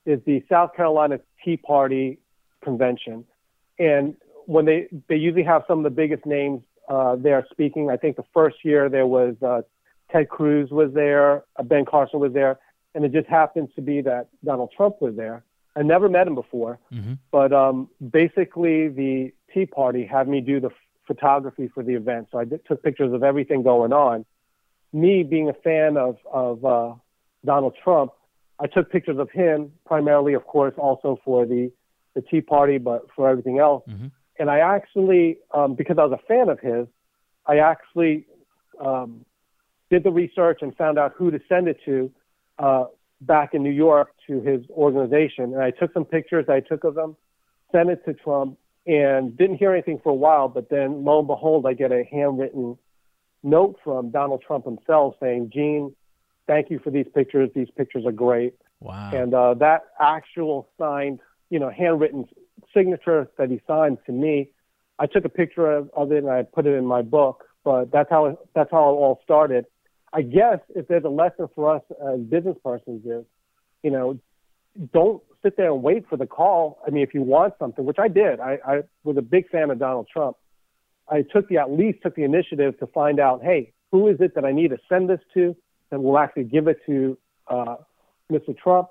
is 0.06 0.20
the 0.24 0.44
South 0.48 0.74
Carolina 0.74 1.20
Tea 1.44 1.56
Party 1.56 2.18
convention, 2.62 3.24
and 3.78 4.14
when 4.46 4.64
they 4.64 4.88
they 5.08 5.16
usually 5.16 5.44
have 5.44 5.62
some 5.68 5.78
of 5.78 5.84
the 5.84 5.90
biggest 5.90 6.26
names 6.26 6.62
uh, 6.88 7.16
there 7.16 7.46
speaking. 7.50 7.90
I 7.90 7.96
think 7.96 8.16
the 8.16 8.24
first 8.34 8.64
year 8.64 8.88
there 8.88 9.06
was 9.06 9.36
uh, 9.42 9.62
Ted 10.10 10.28
Cruz 10.28 10.70
was 10.70 10.92
there, 10.92 11.44
uh, 11.56 11.62
Ben 11.62 11.84
Carson 11.84 12.20
was 12.20 12.32
there, 12.32 12.58
and 12.94 13.04
it 13.04 13.12
just 13.12 13.28
happens 13.28 13.70
to 13.76 13.82
be 13.82 14.00
that 14.02 14.28
Donald 14.44 14.72
Trump 14.76 15.00
was 15.00 15.14
there. 15.16 15.44
I 15.76 15.82
never 15.82 16.08
met 16.08 16.26
him 16.26 16.34
before, 16.34 16.80
mm-hmm. 16.92 17.14
but 17.30 17.52
um, 17.52 17.88
basically 18.10 18.88
the 18.88 19.32
Tea 19.54 19.66
Party 19.66 20.04
had 20.04 20.26
me 20.26 20.40
do 20.40 20.58
the 20.58 20.70
photography 21.06 21.68
for 21.72 21.82
the 21.84 21.94
event, 21.94 22.28
so 22.32 22.38
I 22.38 22.44
did, 22.44 22.66
took 22.66 22.82
pictures 22.82 23.12
of 23.12 23.22
everything 23.22 23.62
going 23.62 23.92
on. 23.92 24.24
Me 24.92 25.22
being 25.22 25.48
a 25.48 25.52
fan 25.52 25.96
of 25.96 26.16
of 26.32 26.64
uh, 26.64 26.94
Donald 27.44 27.76
Trump, 27.82 28.10
I 28.60 28.66
took 28.66 28.90
pictures 28.90 29.18
of 29.18 29.30
him 29.30 29.72
primarily, 29.86 30.34
of 30.34 30.46
course, 30.46 30.74
also 30.76 31.18
for 31.24 31.46
the 31.46 31.72
the 32.14 32.22
Tea 32.22 32.40
Party, 32.40 32.78
but 32.78 33.06
for 33.14 33.28
everything 33.28 33.58
else. 33.58 33.84
Mm-hmm. 33.88 34.08
And 34.38 34.50
I 34.50 34.58
actually, 34.58 35.38
um, 35.52 35.74
because 35.74 35.96
I 35.98 36.04
was 36.04 36.18
a 36.20 36.26
fan 36.26 36.48
of 36.48 36.58
his, 36.58 36.86
I 37.46 37.58
actually 37.58 38.26
um, 38.84 39.24
did 39.90 40.02
the 40.02 40.10
research 40.10 40.58
and 40.62 40.74
found 40.76 40.98
out 40.98 41.12
who 41.16 41.30
to 41.30 41.40
send 41.48 41.68
it 41.68 41.78
to 41.84 42.10
uh, 42.58 42.84
back 43.20 43.54
in 43.54 43.62
New 43.62 43.70
York 43.70 44.12
to 44.26 44.40
his 44.40 44.62
organization. 44.70 45.54
And 45.54 45.62
I 45.62 45.70
took 45.70 45.92
some 45.92 46.04
pictures 46.04 46.46
I 46.48 46.60
took 46.60 46.84
of 46.84 46.94
them, 46.94 47.16
sent 47.70 47.90
it 47.90 48.04
to 48.06 48.14
Trump, 48.14 48.58
and 48.86 49.36
didn't 49.36 49.56
hear 49.56 49.72
anything 49.72 50.00
for 50.02 50.10
a 50.10 50.14
while. 50.14 50.48
But 50.48 50.68
then, 50.68 51.04
lo 51.04 51.18
and 51.18 51.28
behold, 51.28 51.66
I 51.66 51.74
get 51.74 51.92
a 51.92 52.02
handwritten 52.10 52.78
note 53.42 53.76
from 53.84 54.10
Donald 54.10 54.42
Trump 54.46 54.64
himself 54.64 55.14
saying, 55.20 55.50
Gene, 55.52 55.94
thank 56.50 56.68
you 56.68 56.80
for 56.80 56.90
these 56.90 57.06
pictures. 57.14 57.48
These 57.54 57.68
pictures 57.76 58.04
are 58.04 58.12
great. 58.12 58.54
Wow. 58.80 59.12
And 59.14 59.32
uh, 59.34 59.54
that 59.54 59.82
actual 60.00 60.68
signed, 60.78 61.20
you 61.48 61.60
know, 61.60 61.70
handwritten 61.70 62.26
signature 62.74 63.30
that 63.38 63.50
he 63.50 63.60
signed 63.66 63.98
to 64.06 64.12
me, 64.12 64.50
I 64.98 65.06
took 65.06 65.24
a 65.24 65.28
picture 65.28 65.70
of, 65.70 65.90
of 65.94 66.10
it 66.10 66.24
and 66.24 66.30
I 66.30 66.42
put 66.42 66.66
it 66.66 66.74
in 66.74 66.84
my 66.84 67.02
book. 67.02 67.44
But 67.62 67.92
that's 67.92 68.10
how 68.10 68.26
it, 68.26 68.36
that's 68.54 68.70
how 68.70 68.88
it 68.90 68.96
all 69.02 69.20
started. 69.22 69.66
I 70.12 70.22
guess 70.22 70.58
if 70.74 70.88
there's 70.88 71.04
a 71.04 71.10
lesson 71.10 71.48
for 71.54 71.76
us 71.76 71.82
as 72.12 72.18
business 72.20 72.56
persons 72.64 73.04
is, 73.04 73.24
you 73.84 73.90
know, 73.90 74.18
don't 74.92 75.22
sit 75.42 75.56
there 75.56 75.70
and 75.72 75.82
wait 75.82 76.08
for 76.08 76.16
the 76.16 76.26
call. 76.26 76.82
I 76.84 76.90
mean, 76.90 77.04
if 77.04 77.14
you 77.14 77.22
want 77.22 77.54
something, 77.60 77.84
which 77.84 77.98
I 78.00 78.08
did, 78.08 78.40
I, 78.40 78.58
I 78.66 78.80
was 79.04 79.16
a 79.16 79.22
big 79.22 79.48
fan 79.50 79.70
of 79.70 79.78
Donald 79.78 80.08
Trump. 80.12 80.36
I 81.08 81.22
took 81.22 81.48
the 81.48 81.58
at 81.58 81.70
least 81.70 81.98
took 82.02 82.16
the 82.16 82.24
initiative 82.24 82.78
to 82.80 82.86
find 82.88 83.20
out, 83.20 83.42
hey, 83.42 83.72
who 83.92 84.08
is 84.08 84.16
it 84.20 84.34
that 84.34 84.44
I 84.44 84.52
need 84.52 84.70
to 84.70 84.78
send 84.88 85.08
this 85.08 85.20
to? 85.34 85.54
That 85.90 86.00
will 86.02 86.18
actually 86.18 86.44
give 86.44 86.68
it 86.68 86.78
to 86.86 87.18
uh, 87.48 87.76
Mr. 88.30 88.56
Trump. 88.56 88.88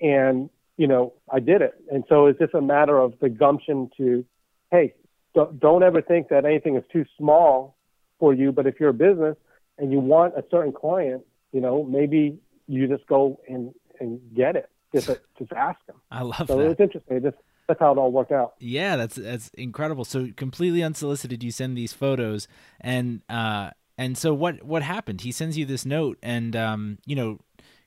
And, 0.00 0.50
you 0.76 0.86
know, 0.86 1.14
I 1.32 1.40
did 1.40 1.62
it. 1.62 1.74
And 1.90 2.04
so 2.08 2.26
it's 2.26 2.38
just 2.38 2.54
a 2.54 2.60
matter 2.60 2.98
of 2.98 3.14
the 3.20 3.28
gumption 3.28 3.90
to, 3.96 4.24
hey, 4.70 4.94
don't 5.34 5.82
ever 5.82 6.00
think 6.00 6.28
that 6.28 6.44
anything 6.44 6.76
is 6.76 6.84
too 6.92 7.04
small 7.18 7.76
for 8.18 8.34
you. 8.34 8.52
But 8.52 8.66
if 8.66 8.78
you're 8.78 8.90
a 8.90 8.94
business 8.94 9.36
and 9.78 9.90
you 9.90 10.00
want 10.00 10.34
a 10.36 10.44
certain 10.50 10.72
client, 10.72 11.24
you 11.52 11.60
know, 11.60 11.84
maybe 11.84 12.38
you 12.66 12.86
just 12.88 13.06
go 13.06 13.40
and, 13.48 13.74
and 14.00 14.20
get 14.34 14.56
it. 14.56 14.68
Just, 14.92 15.06
just 15.38 15.52
ask 15.52 15.84
them. 15.86 15.96
I 16.10 16.22
love 16.22 16.46
so 16.46 16.58
that. 16.58 16.70
it's 16.70 16.80
interesting. 16.80 17.22
Just, 17.22 17.36
that's 17.66 17.80
how 17.80 17.92
it 17.92 17.98
all 17.98 18.12
worked 18.12 18.32
out. 18.32 18.54
Yeah, 18.60 18.96
that's 18.96 19.16
that's 19.16 19.48
incredible. 19.54 20.04
So 20.04 20.28
completely 20.36 20.82
unsolicited, 20.82 21.42
you 21.42 21.50
send 21.50 21.76
these 21.76 21.92
photos, 21.92 22.46
and 22.80 23.22
uh, 23.28 23.70
and 23.96 24.18
so 24.18 24.34
what 24.34 24.62
what 24.62 24.82
happened? 24.82 25.20
He 25.20 25.32
sends 25.32 25.56
you 25.56 25.64
this 25.64 25.84
note, 25.86 26.18
and 26.22 26.56
um, 26.56 26.98
you 27.06 27.14
know, 27.14 27.38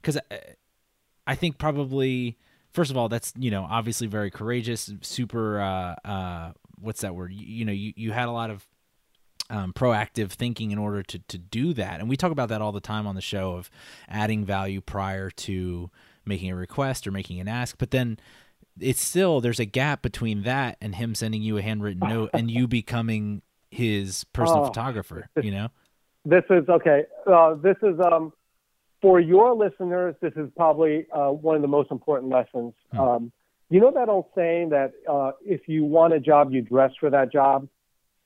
because 0.02 0.17
I, 0.32 0.39
I, 1.26 1.36
think 1.36 1.58
probably 1.58 2.38
first 2.74 2.91
of 2.91 2.98
all, 2.98 3.10
that's 3.10 3.34
you 3.38 3.52
know 3.52 3.67
obviously 3.70 4.08
very 4.08 4.32
courageous, 4.32 4.91
super. 5.02 5.60
Uh, 5.60 5.96
uh, 6.08 6.52
what's 6.80 7.02
that 7.02 7.15
word? 7.15 7.34
You, 7.34 7.46
you 7.46 7.65
know, 7.65 7.74
you 7.74 7.93
you 7.96 8.12
had 8.13 8.30
a 8.30 8.32
lot 8.32 8.50
of 8.50 8.65
um, 9.50 9.74
proactive 9.74 10.32
thinking 10.32 10.72
in 10.72 10.78
order 10.78 11.04
to 11.04 11.20
to 11.20 11.38
do 11.38 11.74
that, 11.74 12.00
and 12.00 12.08
we 12.08 12.15
talk 12.15 12.32
about 12.32 12.50
that 12.50 12.62
all 12.62 12.72
the 12.72 12.80
time 12.80 13.06
on 13.06 13.15
the 13.15 13.22
show 13.22 13.56
of 13.56 13.70
adding 14.08 14.46
value 14.46 14.80
prior 14.80 15.30
to 15.32 15.91
making 16.26 16.52
a 16.52 16.56
request 16.56 17.06
or 17.06 17.12
making 17.12 17.39
an 17.39 17.48
ask, 17.48 17.78
but 17.78 17.91
then 17.91 18.17
it's 18.80 19.02
still 19.02 19.41
there's 19.41 19.60
a 19.60 19.65
gap 19.65 20.02
between 20.02 20.43
that 20.43 20.78
and 20.82 20.96
him 20.96 21.15
sending 21.15 21.41
you 21.41 21.58
a 21.58 21.62
handwritten 21.62 22.08
note 22.08 22.30
and 22.34 22.52
you 22.52 22.67
becoming 22.67 23.41
his 23.72 24.24
personal 24.34 24.63
oh, 24.63 24.65
photographer 24.67 25.30
you 25.41 25.52
know 25.52 25.70
this 26.28 26.44
is 26.50 26.68
okay. 26.68 27.06
Uh, 27.26 27.56
this 27.56 27.78
is 27.82 28.00
um, 28.00 28.34
for 29.02 29.20
your 29.20 29.56
listeners. 29.56 30.16
This 30.22 30.34
is 30.36 30.50
probably 30.56 31.08
uh, 31.13 31.30
one 31.30 31.56
of 31.56 31.62
the 31.62 31.70
most 31.70 31.90
important 31.90 32.32
lessons. 32.32 32.74
Hmm. 32.92 33.00
Um, 33.00 33.32
you 33.70 33.80
know 33.80 33.92
that 33.92 34.10
old 34.10 34.26
saying 34.36 34.70
that 34.70 34.94
uh, 35.10 35.32
if 35.46 35.68
you 35.68 35.86
want 35.86 36.13
a 36.13 36.20
job, 36.20 36.52
you 36.52 36.62
dress 36.62 36.92
for 37.00 37.10
that 37.10 37.32
job. 37.32 37.68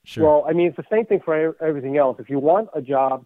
Sure. 0.03 0.23
Well, 0.23 0.45
I 0.47 0.53
mean, 0.53 0.67
it's 0.67 0.77
the 0.77 0.85
same 0.91 1.05
thing 1.05 1.21
for 1.23 1.55
everything 1.61 1.97
else. 1.97 2.17
If 2.19 2.29
you 2.29 2.39
want 2.39 2.69
a 2.73 2.81
job, 2.81 3.25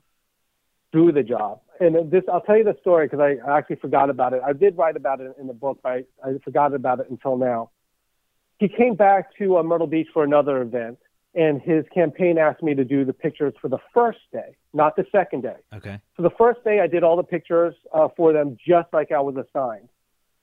do 0.91 1.11
the 1.11 1.23
job. 1.23 1.61
And 1.79 2.11
this, 2.11 2.23
I'll 2.31 2.41
tell 2.41 2.57
you 2.57 2.63
the 2.63 2.77
story 2.81 3.07
because 3.07 3.19
I, 3.19 3.49
I 3.49 3.57
actually 3.57 3.77
forgot 3.77 4.09
about 4.09 4.33
it. 4.33 4.41
I 4.45 4.53
did 4.53 4.77
write 4.77 4.95
about 4.95 5.19
it 5.21 5.35
in 5.39 5.47
the 5.47 5.53
book, 5.53 5.79
but 5.83 5.89
I, 5.89 6.03
I 6.23 6.37
forgot 6.43 6.73
about 6.73 6.99
it 6.99 7.09
until 7.09 7.37
now. 7.37 7.69
He 8.59 8.69
came 8.69 8.95
back 8.95 9.35
to 9.37 9.57
uh, 9.57 9.63
Myrtle 9.63 9.87
Beach 9.87 10.07
for 10.13 10.23
another 10.23 10.61
event, 10.61 10.99
and 11.35 11.61
his 11.61 11.83
campaign 11.93 12.37
asked 12.37 12.63
me 12.63 12.73
to 12.73 12.85
do 12.85 13.03
the 13.03 13.13
pictures 13.13 13.53
for 13.61 13.67
the 13.67 13.77
first 13.93 14.19
day, 14.31 14.55
not 14.73 14.95
the 14.95 15.05
second 15.11 15.43
day. 15.43 15.57
Okay. 15.75 15.99
So 16.15 16.23
the 16.23 16.31
first 16.37 16.63
day 16.63 16.79
I 16.79 16.87
did 16.87 17.03
all 17.03 17.17
the 17.17 17.23
pictures 17.23 17.75
uh, 17.93 18.07
for 18.15 18.31
them 18.31 18.57
just 18.65 18.87
like 18.93 19.11
I 19.11 19.19
was 19.19 19.35
assigned. 19.35 19.89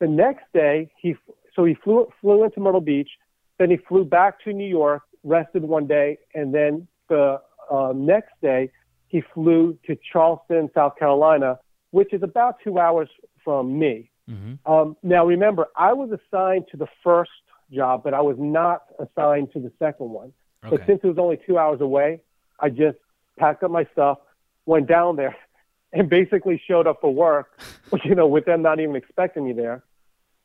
The 0.01 0.09
next 0.09 0.45
day 0.53 0.91
he 1.01 1.17
so 1.55 1.65
he 1.65 1.75
flew 1.75 2.09
flew 2.21 2.45
into 2.45 2.61
Myrtle 2.61 2.81
Beach, 2.81 3.11
then 3.59 3.71
he 3.71 3.77
flew 3.77 4.05
back 4.05 4.43
to 4.45 4.53
New 4.53 4.69
York, 4.69 5.03
rested 5.25 5.63
one 5.63 5.87
day, 5.87 6.19
and 6.35 6.55
then 6.55 6.87
the 7.09 7.41
uh, 7.71 7.93
next 7.95 8.33
day 8.43 8.71
he 9.09 9.23
flew 9.35 9.79
to 9.87 9.97
Charleston, 10.13 10.71
South 10.75 10.97
Carolina, 10.99 11.59
which 11.91 12.13
is 12.13 12.23
about 12.23 12.57
two 12.65 12.79
hours 12.79 13.09
from 13.45 13.79
me. 13.79 14.11
Mm-hmm. 14.29 14.73
Um, 14.73 14.97
now 15.03 15.27
remember, 15.27 15.69
I 15.77 15.93
was 15.93 16.11
assigned 16.11 16.67
to 16.71 16.77
the 16.77 16.87
first 17.05 17.31
job, 17.73 18.03
but 18.05 18.15
I 18.15 18.21
was 18.21 18.37
not 18.39 18.83
assigned 18.99 19.53
to 19.53 19.61
the 19.61 19.73
second 19.79 20.11
one. 20.11 20.33
Okay. 20.65 20.77
But 20.77 20.87
since 20.87 21.01
it 21.03 21.07
was 21.07 21.19
only 21.19 21.39
two 21.47 21.59
hours 21.59 21.81
away, 21.81 22.21
I 22.61 22.69
just 22.69 22.99
packed 23.39 23.63
up 23.63 23.71
my 23.71 23.87
stuff, 23.93 24.19
went 24.67 24.87
down 24.89 25.17
there, 25.17 25.37
and 25.93 26.09
basically 26.09 26.61
showed 26.67 26.87
up 26.87 27.01
for 27.01 27.13
work, 27.13 27.61
you 28.05 28.15
know, 28.15 28.27
with 28.27 28.45
them 28.45 28.63
not 28.63 28.81
even 28.81 28.97
expecting 28.97 29.45
me 29.45 29.53
there. 29.53 29.83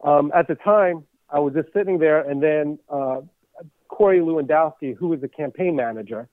Um, 0.03 0.31
at 0.35 0.47
the 0.47 0.55
time, 0.55 1.05
I 1.29 1.39
was 1.39 1.53
just 1.53 1.71
sitting 1.73 1.99
there, 1.99 2.27
and 2.27 2.41
then 2.41 2.79
uh, 2.89 3.21
Corey 3.87 4.19
Lewandowski, 4.19 4.95
who 4.95 5.09
was 5.09 5.21
the 5.21 5.27
campaign 5.27 5.75
manager 5.75 6.29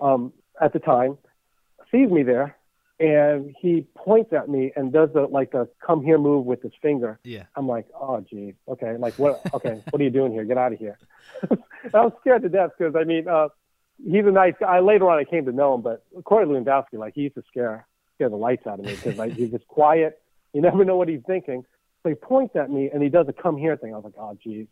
um, 0.00 0.32
at 0.60 0.72
the 0.72 0.78
time, 0.78 1.18
sees 1.90 2.10
me 2.10 2.22
there, 2.22 2.56
and 3.00 3.54
he 3.58 3.86
points 3.94 4.32
at 4.32 4.48
me 4.48 4.72
and 4.76 4.92
does 4.92 5.10
the 5.12 5.22
like 5.22 5.52
the 5.52 5.68
come 5.84 6.02
here 6.02 6.18
move 6.18 6.46
with 6.46 6.62
his 6.62 6.72
finger. 6.80 7.18
Yeah. 7.24 7.44
I'm 7.56 7.66
like, 7.66 7.86
oh 7.98 8.20
geez, 8.20 8.54
okay, 8.68 8.96
like 8.96 9.18
what? 9.18 9.40
Okay, 9.54 9.82
what 9.90 10.00
are 10.00 10.04
you 10.04 10.10
doing 10.10 10.32
here? 10.32 10.44
Get 10.44 10.58
out 10.58 10.72
of 10.72 10.78
here. 10.78 10.98
I 11.94 12.00
was 12.00 12.12
scared 12.20 12.42
to 12.42 12.48
death 12.48 12.70
because 12.78 12.94
I 12.94 13.04
mean, 13.04 13.28
uh, 13.28 13.48
he's 14.04 14.24
a 14.24 14.30
nice 14.30 14.54
guy. 14.60 14.80
Later 14.80 15.08
on, 15.10 15.18
I 15.18 15.24
came 15.24 15.44
to 15.46 15.52
know 15.52 15.74
him, 15.74 15.82
but 15.82 16.04
Corey 16.24 16.46
Lewandowski, 16.46 16.94
like 16.94 17.14
he 17.14 17.22
used 17.22 17.34
to 17.34 17.42
scare 17.48 17.86
scare 18.14 18.28
the 18.28 18.36
lights 18.36 18.66
out 18.66 18.78
of 18.78 18.84
me 18.84 18.94
because 18.94 19.16
like 19.16 19.32
he's 19.32 19.50
just 19.50 19.66
quiet. 19.66 20.20
You 20.52 20.60
never 20.60 20.84
know 20.84 20.96
what 20.96 21.08
he's 21.08 21.22
thinking. 21.26 21.64
So 22.02 22.08
he 22.08 22.14
points 22.14 22.56
at 22.56 22.70
me 22.70 22.90
and 22.92 23.02
he 23.02 23.08
does 23.08 23.26
a 23.28 23.32
come 23.32 23.56
here 23.56 23.76
thing. 23.76 23.94
I 23.94 23.96
was 23.96 24.04
like, 24.04 24.14
oh 24.18 24.36
geez. 24.42 24.66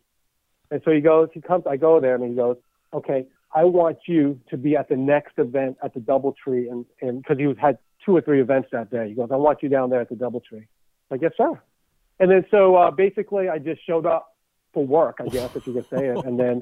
And 0.69 0.81
so 0.85 0.91
he 0.91 1.01
goes, 1.01 1.29
he 1.33 1.41
comes, 1.41 1.65
I 1.67 1.75
go 1.75 1.99
there 1.99 2.15
and 2.15 2.23
he 2.23 2.35
goes, 2.35 2.57
okay, 2.93 3.25
I 3.53 3.65
want 3.65 3.97
you 4.07 4.39
to 4.49 4.57
be 4.57 4.75
at 4.75 4.87
the 4.89 4.95
next 4.95 5.33
event 5.37 5.77
at 5.83 5.93
the 5.93 5.99
DoubleTree, 5.99 6.71
and 6.71 6.85
and 7.01 7.21
because 7.21 7.37
he 7.37 7.53
had 7.59 7.77
two 8.05 8.15
or 8.15 8.21
three 8.21 8.41
events 8.41 8.69
that 8.71 8.89
day. 8.89 9.09
He 9.09 9.15
goes, 9.15 9.29
I 9.31 9.35
want 9.35 9.61
you 9.61 9.69
down 9.69 9.89
there 9.89 10.01
at 10.01 10.09
the 10.09 10.15
DoubleTree. 10.15 10.65
Like, 11.09 11.21
yes, 11.21 11.33
sir. 11.37 11.59
And 12.19 12.31
then 12.31 12.45
so 12.49 12.75
uh, 12.75 12.91
basically, 12.91 13.49
I 13.49 13.59
just 13.59 13.85
showed 13.85 14.05
up 14.05 14.35
for 14.73 14.85
work, 14.85 15.17
I 15.19 15.27
guess, 15.27 15.55
if 15.55 15.67
you 15.67 15.73
could 15.73 15.89
say 15.89 16.07
it. 16.07 16.25
And 16.25 16.39
then 16.39 16.61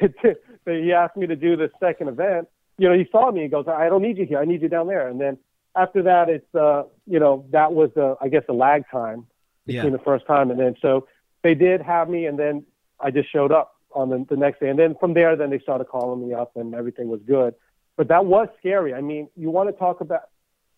he 0.66 0.92
asked 0.92 1.16
me 1.16 1.26
to 1.26 1.36
do 1.36 1.56
the 1.56 1.70
second 1.78 2.08
event. 2.08 2.48
You 2.78 2.88
know, 2.88 2.94
he 2.96 3.06
saw 3.12 3.30
me. 3.30 3.42
He 3.42 3.48
goes, 3.48 3.66
I 3.68 3.88
don't 3.88 4.02
need 4.02 4.18
you 4.18 4.26
here. 4.26 4.38
I 4.38 4.44
need 4.44 4.60
you 4.62 4.68
down 4.68 4.88
there. 4.88 5.06
And 5.08 5.20
then 5.20 5.38
after 5.76 6.02
that, 6.02 6.28
it's 6.28 6.54
uh, 6.54 6.84
you 7.06 7.20
know, 7.20 7.46
that 7.50 7.72
was 7.72 7.90
the 7.94 8.16
I 8.20 8.28
guess 8.28 8.42
the 8.46 8.54
lag 8.54 8.84
time 8.90 9.26
between 9.66 9.84
Yeah. 9.92 9.96
the 9.98 10.02
first 10.04 10.26
time 10.26 10.50
and 10.50 10.58
then 10.60 10.74
so 10.82 11.06
they 11.42 11.54
did 11.54 11.80
have 11.82 12.08
me, 12.08 12.26
and 12.26 12.38
then 12.38 12.64
I 12.98 13.10
just 13.10 13.30
showed 13.30 13.52
up 13.52 13.73
on 13.94 14.10
the, 14.10 14.26
the 14.28 14.36
next 14.36 14.60
day. 14.60 14.68
And 14.68 14.78
then 14.78 14.94
from 14.98 15.14
there, 15.14 15.36
then 15.36 15.50
they 15.50 15.58
started 15.58 15.86
calling 15.86 16.26
me 16.26 16.34
up, 16.34 16.56
and 16.56 16.74
everything 16.74 17.08
was 17.08 17.20
good. 17.26 17.54
But 17.96 18.08
that 18.08 18.26
was 18.26 18.48
scary. 18.58 18.92
I 18.94 19.00
mean, 19.00 19.28
you 19.36 19.50
want 19.50 19.68
to 19.68 19.72
talk 19.72 20.00
about. 20.00 20.22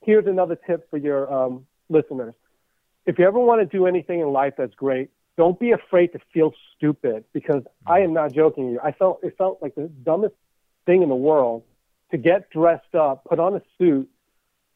Here's 0.02 0.26
another 0.26 0.56
tip 0.66 0.88
for 0.90 0.98
your 0.98 1.32
um, 1.32 1.66
listeners. 1.88 2.34
If 3.06 3.18
you 3.18 3.26
ever 3.26 3.38
want 3.38 3.60
to 3.60 3.76
do 3.76 3.86
anything 3.86 4.20
in 4.20 4.28
life 4.28 4.54
that's 4.58 4.74
great, 4.74 5.10
don't 5.36 5.58
be 5.58 5.72
afraid 5.72 6.08
to 6.08 6.18
feel 6.32 6.52
stupid 6.76 7.24
because 7.32 7.62
I 7.86 8.00
am 8.00 8.12
not 8.12 8.32
joking 8.32 8.70
you. 8.70 8.80
I 8.82 8.92
felt 8.92 9.20
it 9.22 9.34
felt 9.36 9.58
like 9.62 9.74
the 9.74 9.88
dumbest 10.04 10.34
thing 10.86 11.02
in 11.02 11.08
the 11.08 11.16
world 11.16 11.64
to 12.10 12.16
get 12.16 12.50
dressed 12.50 12.94
up, 12.94 13.24
put 13.24 13.38
on 13.38 13.54
a 13.56 13.62
suit, 13.78 14.08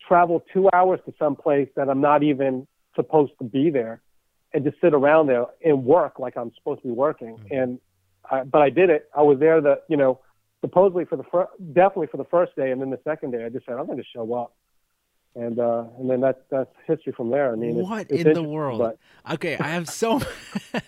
travel 0.06 0.42
two 0.52 0.68
hours 0.72 1.00
to 1.06 1.14
some 1.18 1.36
place 1.36 1.68
that 1.76 1.88
I'm 1.88 2.00
not 2.00 2.22
even 2.22 2.66
supposed 2.94 3.32
to 3.38 3.44
be 3.44 3.70
there, 3.70 4.00
and 4.52 4.64
just 4.64 4.80
sit 4.80 4.94
around 4.94 5.28
there 5.28 5.46
and 5.64 5.84
work 5.84 6.18
like 6.18 6.36
I'm 6.36 6.52
supposed 6.56 6.82
to 6.82 6.88
be 6.88 6.94
working. 6.94 7.38
And 7.50 7.78
I, 8.30 8.44
but 8.44 8.62
I 8.62 8.70
did 8.70 8.90
it. 8.90 9.08
I 9.16 9.22
was 9.22 9.38
there 9.38 9.60
the 9.60 9.80
you 9.88 9.96
know 9.96 10.20
supposedly 10.62 11.04
for 11.04 11.16
the 11.16 11.24
fir- 11.24 11.48
definitely 11.72 12.06
for 12.08 12.16
the 12.18 12.24
first 12.24 12.54
day, 12.56 12.70
and 12.70 12.80
then 12.80 12.90
the 12.90 13.00
second 13.04 13.30
day 13.32 13.44
I 13.44 13.48
just 13.48 13.66
said 13.66 13.74
I'm 13.76 13.86
going 13.86 13.98
to 13.98 14.04
show 14.14 14.32
up. 14.34 14.54
And 15.36 15.60
uh, 15.60 15.84
and 15.98 16.10
then 16.10 16.20
that 16.22 16.42
that's 16.50 16.70
history 16.88 17.12
from 17.12 17.30
there. 17.30 17.52
I 17.52 17.54
mean, 17.56 17.70
it's- 17.70 17.84
what 17.88 18.06
it's 18.10 18.24
in 18.24 18.32
the 18.32 18.42
world? 18.42 18.80
But 18.80 18.98
Okay, 19.34 19.56
I 19.58 19.68
have 19.68 19.88
so 19.88 20.20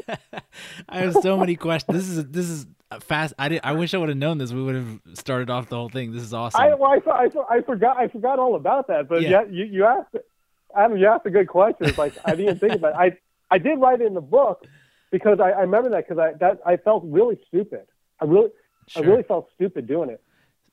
I 0.89 0.99
have 0.99 1.15
so 1.15 1.37
many 1.39 1.55
questions. 1.57 1.97
This 1.97 2.09
is 2.09 2.25
this 2.29 2.49
is 2.49 2.67
fast. 3.03 3.35
I 3.39 3.49
did, 3.49 3.61
I 3.63 3.73
wish 3.73 3.95
I 3.95 3.99
would 3.99 4.09
have 4.09 4.19
known 4.19 4.39
this. 4.39 4.53
We 4.53 4.63
would 4.63 4.75
have 4.75 5.01
started 5.15 5.49
off 5.49 5.69
the 5.69 5.77
whole 5.77 5.89
thing. 5.89 6.13
This 6.13 6.23
is 6.25 6.35
awesome. 6.35 6.61
I, 6.61 6.75
well, 6.75 6.91
I, 7.07 7.11
I, 7.11 7.57
I 7.59 7.63
forgot 7.63 7.97
I 7.97 8.09
forgot 8.09 8.39
all 8.41 8.57
about 8.57 8.89
that. 8.89 9.09
But 9.09 9.23
Yeah. 9.23 9.31
yeah. 9.31 9.45
you 9.49 9.65
you 9.65 9.85
asked 9.85 10.17
Adam, 10.77 10.97
you 10.97 11.07
asked 11.07 11.27
a 11.27 11.31
good 11.31 11.49
question. 11.49 11.87
It's 11.87 11.99
like 11.99 12.15
I 12.25 12.35
didn't 12.35 12.59
think 12.59 12.75
about 12.75 12.95
it. 12.95 12.97
I 13.51 13.55
I 13.55 13.59
did 13.59 13.79
write 13.79 14.01
it 14.01 14.07
in 14.07 14.15
the 14.15 14.21
book 14.21 14.65
because 15.13 15.39
I, 15.41 15.51
I 15.51 15.61
remember 15.61 15.91
that 15.91 16.09
because 16.09 16.19
I 16.19 16.33
that 16.41 16.59
I 16.67 16.77
felt 16.77 17.05
really 17.07 17.39
stupid. 17.47 17.87
I 18.21 18.25
really 18.25 18.51
Sure. 18.89 19.05
I 19.05 19.07
really 19.07 19.23
felt 19.23 19.49
stupid 19.55 19.87
doing 19.87 20.11
it. 20.11 20.21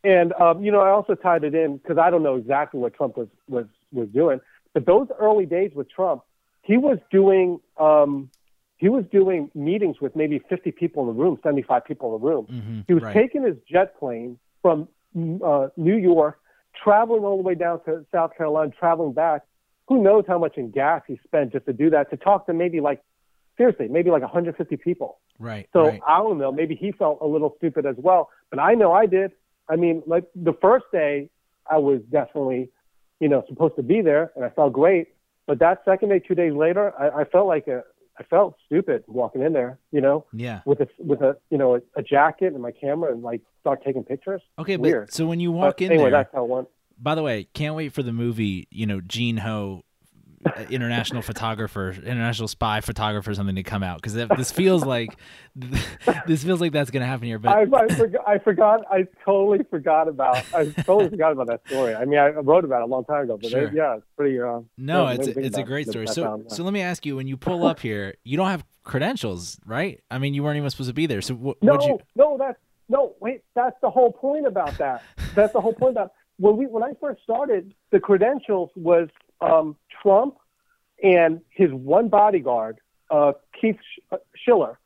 And 0.03 0.33
um, 0.33 0.63
you 0.63 0.71
know, 0.71 0.79
I 0.79 0.89
also 0.89 1.13
tied 1.13 1.43
it 1.43 1.53
in 1.53 1.77
because 1.77 1.97
I 1.99 2.09
don't 2.09 2.23
know 2.23 2.35
exactly 2.35 2.79
what 2.79 2.95
Trump 2.95 3.17
was 3.17 3.27
was 3.47 3.65
was 3.91 4.07
doing, 4.09 4.39
but 4.73 4.85
those 4.87 5.07
early 5.19 5.45
days 5.45 5.71
with 5.75 5.89
Trump, 5.91 6.23
he 6.63 6.77
was 6.77 6.97
doing 7.11 7.59
um, 7.77 8.29
he 8.77 8.89
was 8.89 9.03
doing 9.11 9.51
meetings 9.53 9.97
with 10.01 10.15
maybe 10.15 10.39
50 10.49 10.71
people 10.71 11.07
in 11.07 11.15
the 11.15 11.21
room, 11.21 11.37
75 11.43 11.85
people 11.85 12.15
in 12.15 12.21
the 12.21 12.27
room. 12.27 12.47
Mhm, 12.49 12.85
He 12.87 12.93
was 12.93 13.03
right. 13.03 13.13
taking 13.13 13.43
his 13.43 13.57
jet 13.69 13.99
plane 13.99 14.39
from 14.61 14.87
uh, 15.43 15.67
New 15.75 15.97
York, 15.97 16.39
traveling 16.81 17.23
all 17.23 17.37
the 17.37 17.43
way 17.43 17.55
down 17.55 17.83
to 17.83 18.05
South 18.11 18.35
Carolina, 18.37 18.71
traveling 18.79 19.13
back. 19.13 19.41
Who 19.87 20.01
knows 20.01 20.23
how 20.27 20.39
much 20.39 20.57
in 20.57 20.71
gas 20.71 21.01
he 21.07 21.19
spent 21.25 21.51
just 21.51 21.65
to 21.65 21.73
do 21.73 21.89
that? 21.89 22.09
To 22.11 22.17
talk 22.17 22.45
to 22.45 22.53
maybe 22.53 22.79
like 22.79 23.01
seriously, 23.59 23.87
maybe 23.89 24.09
like 24.09 24.21
150 24.23 24.77
people. 24.77 25.19
right. 25.37 25.67
So 25.73 25.81
right. 25.87 26.01
I 26.07 26.17
don't 26.19 26.39
know. 26.39 26.51
Maybe 26.51 26.73
he 26.75 26.91
felt 26.91 27.19
a 27.21 27.27
little 27.27 27.53
stupid 27.57 27.85
as 27.85 27.95
well. 27.97 28.29
But 28.49 28.59
I 28.59 28.73
know 28.73 28.91
I 28.93 29.05
did. 29.05 29.31
I 29.69 29.75
mean, 29.75 30.01
like 30.07 30.23
the 30.35 30.53
first 30.61 30.85
day, 30.91 31.29
I 31.69 31.77
was 31.77 31.99
definitely, 32.09 32.71
you 33.19 33.29
know, 33.29 33.43
supposed 33.47 33.75
to 33.75 33.83
be 33.83 34.01
there, 34.01 34.31
and 34.35 34.43
I 34.43 34.49
felt 34.49 34.73
great. 34.73 35.09
But 35.45 35.59
that 35.59 35.81
second 35.85 36.09
day, 36.09 36.19
two 36.19 36.33
days 36.35 36.53
later, 36.53 36.93
I, 36.99 37.21
I 37.21 37.23
felt 37.25 37.47
like 37.47 37.67
a, 37.67 37.83
I 38.19 38.23
felt 38.23 38.55
stupid 38.65 39.03
walking 39.07 39.41
in 39.43 39.53
there. 39.53 39.77
You 39.91 40.01
know, 40.01 40.25
Yeah. 40.33 40.61
with 40.65 40.79
a 40.81 40.87
with 40.97 41.21
a 41.21 41.37
you 41.51 41.57
know 41.57 41.75
a, 41.75 41.79
a 41.97 42.01
jacket 42.01 42.53
and 42.53 42.61
my 42.61 42.71
camera 42.71 43.11
and 43.11 43.21
like 43.21 43.41
start 43.61 43.83
taking 43.83 44.03
pictures. 44.03 44.41
Okay, 44.57 44.77
but 44.77 44.83
Weird. 44.83 45.13
so 45.13 45.25
when 45.27 45.39
you 45.39 45.51
But 45.51 45.57
walk 45.57 45.81
in 45.81 45.91
anyway, 45.91 46.09
there, 46.09 46.23
that's 46.23 46.33
how 46.33 46.43
it 46.45 46.49
went. 46.49 46.67
by 46.97 47.13
the 47.15 47.21
way, 47.23 47.47
can't 47.53 47.75
wait 47.75 47.93
for 47.93 48.03
the 48.03 48.13
movie. 48.13 48.67
You 48.71 48.85
know, 48.87 49.01
Gene 49.01 49.37
Ho, 49.37 49.83
international 50.69 51.21
photographer, 51.21 51.91
international 51.91 52.47
spy 52.47 52.81
photographer, 52.81 53.33
something 53.33 53.55
to 53.55 53.63
come 53.63 53.83
out 53.83 54.01
because 54.01 54.13
this 54.13 54.51
feels 54.51 54.85
like 54.85 55.17
this 56.27 56.43
feels 56.43 56.61
like 56.61 56.71
that's 56.71 56.91
gonna 56.91 57.05
happen 57.05 57.27
here. 57.27 57.39
But 57.39 57.51
I, 57.57 57.61
I, 57.61 57.87
forgot, 57.95 58.27
I 58.27 58.37
forgot. 58.37 58.81
I 58.91 59.07
totally 59.25 59.63
forgot 59.69 60.07
about. 60.07 60.43
I 60.53 60.65
totally 60.83 61.09
forgot 61.09 61.31
about 61.31 61.47
that 61.47 61.61
story. 61.67 61.95
I 61.95 62.05
mean, 62.05 62.19
I 62.19 62.29
wrote 62.29 62.65
about 62.65 62.81
it 62.81 62.83
a 62.83 62.87
long 62.87 63.05
time 63.05 63.23
ago, 63.23 63.37
but 63.41 63.49
Sure. 63.51 63.71
yeah, 63.73 63.97
it's 63.97 64.05
pretty. 64.15 64.39
Uh, 64.39 64.61
No, 64.77 65.07
yeah, 65.07 65.13
it's 65.13 65.27
a, 65.27 65.39
it's 65.39 65.57
a 65.57 65.63
great 65.63 65.87
story. 65.87 66.07
So 66.07 66.23
background, 66.23 66.51
so 66.51 66.63
let 66.63 66.73
me 66.73 66.81
ask 66.81 67.05
you: 67.05 67.15
when 67.15 67.27
you 67.27 67.37
pull 67.37 67.65
up 67.65 67.79
here, 67.79 68.15
you 68.23 68.37
don't 68.37 68.47
have 68.49 68.65
credentials, 68.83 69.59
right? 69.65 70.01
I 70.09 70.17
mean, 70.17 70.33
you 70.33 70.43
weren't 70.43 70.57
even 70.57 70.69
supposed 70.69 70.89
to 70.89 70.93
be 70.93 71.05
there. 71.05 71.21
So 71.21 71.35
what? 71.35 71.61
No, 71.61 71.79
you? 71.81 71.99
no, 72.15 72.37
that's 72.37 72.59
no. 72.87 73.15
Wait, 73.19 73.43
that's 73.55 73.75
the 73.81 73.89
whole 73.89 74.11
point 74.11 74.47
about 74.47 74.77
that. 74.77 75.03
that's 75.35 75.53
the 75.53 75.61
whole 75.61 75.73
point 75.73 75.91
about 75.91 76.13
when 76.37 76.57
we 76.57 76.65
when 76.65 76.83
I 76.83 76.93
first 76.99 77.21
started. 77.23 77.73
The 77.91 77.99
credentials 77.99 78.69
was 78.75 79.09
um, 79.41 79.75
Trump 80.01 80.35
and 81.03 81.41
his 81.49 81.71
one 81.71 82.09
bodyguard, 82.09 82.79
uh, 83.09 83.33
Keith 83.59 83.77
uh, 84.11 84.17
Schiller, 84.35 84.79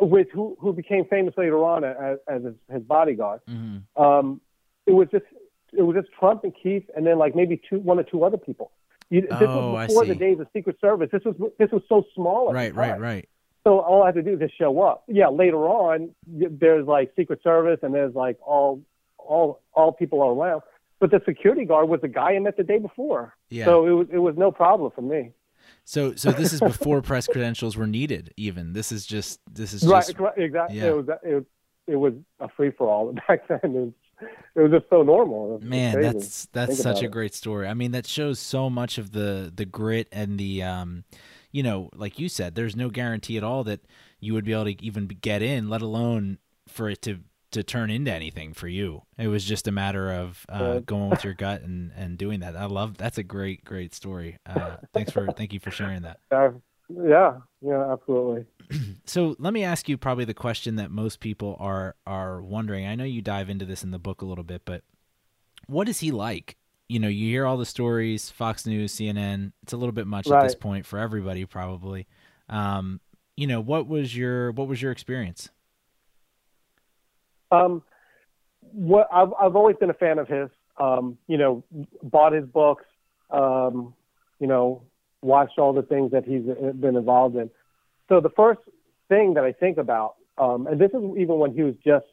with 0.00 0.28
who 0.32 0.56
who 0.60 0.72
became 0.72 1.04
famous 1.06 1.34
later 1.36 1.58
on 1.64 1.84
as, 1.84 2.18
as 2.28 2.44
his, 2.44 2.54
his 2.72 2.82
bodyguard. 2.82 3.40
Mhm. 3.48 3.82
Um, 3.96 4.40
it 4.86 4.92
was 4.92 5.08
just 5.10 5.24
it 5.72 5.82
was 5.82 5.96
just 5.96 6.08
Trump 6.18 6.44
and 6.44 6.54
Keith, 6.54 6.84
and 6.96 7.06
then 7.06 7.18
like 7.18 7.34
maybe 7.34 7.60
two 7.68 7.78
one 7.80 7.98
or 7.98 8.04
two 8.04 8.24
other 8.24 8.36
people. 8.38 8.70
You, 9.10 9.22
this 9.22 9.30
Oh, 9.40 9.72
was 9.72 9.88
before 9.88 10.04
the 10.04 10.14
days 10.14 10.38
of 10.38 10.46
Secret 10.52 10.78
Service. 10.80 11.08
This 11.10 11.24
was 11.24 11.34
this 11.58 11.70
was 11.70 11.82
so 11.88 12.04
small. 12.14 12.52
Right, 12.52 12.74
right, 12.74 13.00
right. 13.00 13.28
So 13.64 13.80
all 13.80 14.02
I 14.02 14.06
had 14.06 14.14
to 14.16 14.22
do 14.22 14.34
is 14.34 14.38
just 14.38 14.56
show 14.56 14.80
up. 14.82 15.04
Yeah, 15.08 15.28
later 15.28 15.66
on, 15.66 16.10
there's 16.26 16.86
like 16.86 17.12
Secret 17.16 17.42
Service 17.42 17.80
and 17.82 17.92
there's 17.94 18.14
like 18.14 18.38
all 18.46 18.82
all 19.18 19.60
all 19.72 19.92
people 19.92 20.20
all 20.20 20.40
around. 20.40 20.62
But 21.00 21.10
the 21.10 21.20
security 21.24 21.64
guard 21.64 21.88
was 21.88 22.00
the 22.00 22.08
guy 22.08 22.32
I 22.34 22.38
met 22.40 22.56
the 22.56 22.64
day 22.64 22.78
before. 22.78 23.34
Yeah. 23.50 23.66
So 23.66 23.86
it 23.86 23.90
was 23.92 24.06
it 24.12 24.18
was 24.18 24.34
no 24.36 24.50
problem 24.50 24.90
for 24.94 25.02
me. 25.02 25.32
So 25.84 26.14
so 26.14 26.32
this 26.32 26.52
is 26.52 26.60
before 26.60 27.02
press 27.10 27.26
credentials 27.26 27.76
were 27.76 27.86
needed. 27.86 28.32
Even 28.36 28.72
this 28.72 28.90
is 28.92 29.06
just 29.06 29.40
this 29.52 29.72
is 29.72 29.86
Right, 29.86 30.04
just 30.06 30.18
right, 30.18 30.36
exactly. 30.36 30.78
yeah. 30.78 30.86
It 30.86 30.96
was 30.96 31.06
it, 31.22 31.46
it 31.86 31.96
was 31.96 32.14
a 32.40 32.48
free 32.48 32.70
for 32.70 32.88
all 32.88 33.12
back 33.28 33.46
then. 33.48 33.60
It 33.62 33.68
was, 33.70 33.92
it 34.56 34.60
was 34.60 34.72
just 34.72 34.90
so 34.90 35.02
normal. 35.04 35.60
Man 35.62 35.94
crazy. 35.94 36.12
that's 36.12 36.46
that's 36.46 36.70
Think 36.72 36.80
such 36.82 37.02
a 37.02 37.06
it. 37.06 37.12
great 37.12 37.34
story 37.34 37.68
i 37.68 37.74
mean 37.74 37.92
that 37.92 38.04
shows 38.06 38.40
so 38.40 38.68
much 38.68 38.98
of 38.98 39.12
the 39.12 39.52
the 39.54 39.64
grit 39.64 40.08
and 40.10 40.36
the 40.40 40.60
um 40.64 41.04
you 41.52 41.62
know 41.62 41.88
like 41.94 42.18
you 42.18 42.28
said 42.28 42.56
there's 42.56 42.74
no 42.74 42.90
guarantee 42.90 43.36
at 43.36 43.44
all 43.44 43.62
that 43.62 43.80
you 44.18 44.34
would 44.34 44.44
be 44.44 44.52
able 44.52 44.64
to 44.64 44.84
even 44.84 45.06
get 45.06 45.40
in 45.40 45.68
let 45.70 45.82
alone 45.82 46.38
for 46.66 46.88
it 46.90 47.00
to 47.02 47.20
to 47.50 47.62
turn 47.62 47.90
into 47.90 48.12
anything 48.12 48.52
for 48.52 48.68
you 48.68 49.02
it 49.16 49.28
was 49.28 49.44
just 49.44 49.66
a 49.66 49.72
matter 49.72 50.12
of 50.12 50.44
uh, 50.48 50.80
going 50.80 51.10
with 51.10 51.24
your 51.24 51.34
gut 51.34 51.62
and 51.62 51.92
and 51.96 52.18
doing 52.18 52.40
that 52.40 52.56
i 52.56 52.66
love 52.66 52.96
that's 52.96 53.18
a 53.18 53.22
great 53.22 53.64
great 53.64 53.94
story 53.94 54.36
uh 54.46 54.76
thanks 54.92 55.10
for 55.10 55.26
thank 55.32 55.52
you 55.52 55.60
for 55.60 55.70
sharing 55.70 56.02
that 56.02 56.18
Uh, 56.30 56.50
yeah, 57.06 57.38
yeah, 57.60 57.92
absolutely. 57.92 58.46
so 59.04 59.36
let 59.38 59.52
me 59.52 59.62
ask 59.62 59.88
you 59.88 59.98
probably 59.98 60.24
the 60.24 60.34
question 60.34 60.76
that 60.76 60.90
most 60.90 61.20
people 61.20 61.56
are 61.60 61.96
are 62.06 62.40
wondering. 62.42 62.86
I 62.86 62.94
know 62.94 63.04
you 63.04 63.20
dive 63.20 63.50
into 63.50 63.64
this 63.64 63.84
in 63.84 63.90
the 63.90 63.98
book 63.98 64.22
a 64.22 64.24
little 64.24 64.44
bit, 64.44 64.62
but 64.64 64.82
what 65.66 65.88
is 65.88 66.00
he 66.00 66.10
like? 66.10 66.56
You 66.88 66.98
know, 66.98 67.08
you 67.08 67.28
hear 67.28 67.44
all 67.44 67.58
the 67.58 67.66
stories, 67.66 68.30
Fox 68.30 68.64
News, 68.64 68.94
CNN. 68.94 69.52
It's 69.62 69.74
a 69.74 69.76
little 69.76 69.92
bit 69.92 70.06
much 70.06 70.30
at 70.30 70.42
this 70.42 70.54
point 70.54 70.86
for 70.86 70.98
everybody, 70.98 71.44
probably. 71.44 72.06
Um, 72.48 73.00
you 73.36 73.46
know, 73.46 73.60
what 73.60 73.86
was 73.86 74.16
your 74.16 74.52
what 74.52 74.68
was 74.68 74.80
your 74.80 74.92
experience? 74.92 75.50
Um, 77.50 77.82
what 78.72 79.08
I've 79.12 79.32
I've 79.40 79.56
always 79.56 79.76
been 79.76 79.90
a 79.90 79.94
fan 79.94 80.18
of 80.18 80.28
his. 80.28 80.48
Um, 80.78 81.18
you 81.26 81.36
know, 81.38 81.64
bought 82.04 82.32
his 82.32 82.44
books. 82.44 82.84
Um, 83.30 83.94
you 84.38 84.46
know, 84.46 84.82
watched 85.22 85.58
all 85.58 85.72
the 85.72 85.82
things 85.82 86.12
that 86.12 86.24
he's 86.24 86.42
been 86.44 86.96
involved 86.96 87.36
in. 87.36 87.50
So 88.08 88.20
the 88.20 88.30
first 88.30 88.60
thing 89.08 89.34
that 89.34 89.42
I 89.44 89.52
think 89.52 89.76
about, 89.78 90.14
um, 90.38 90.66
and 90.68 90.80
this 90.80 90.90
is 90.92 91.02
even 91.18 91.38
when 91.38 91.52
he 91.52 91.62
was 91.62 91.74
just 91.84 92.06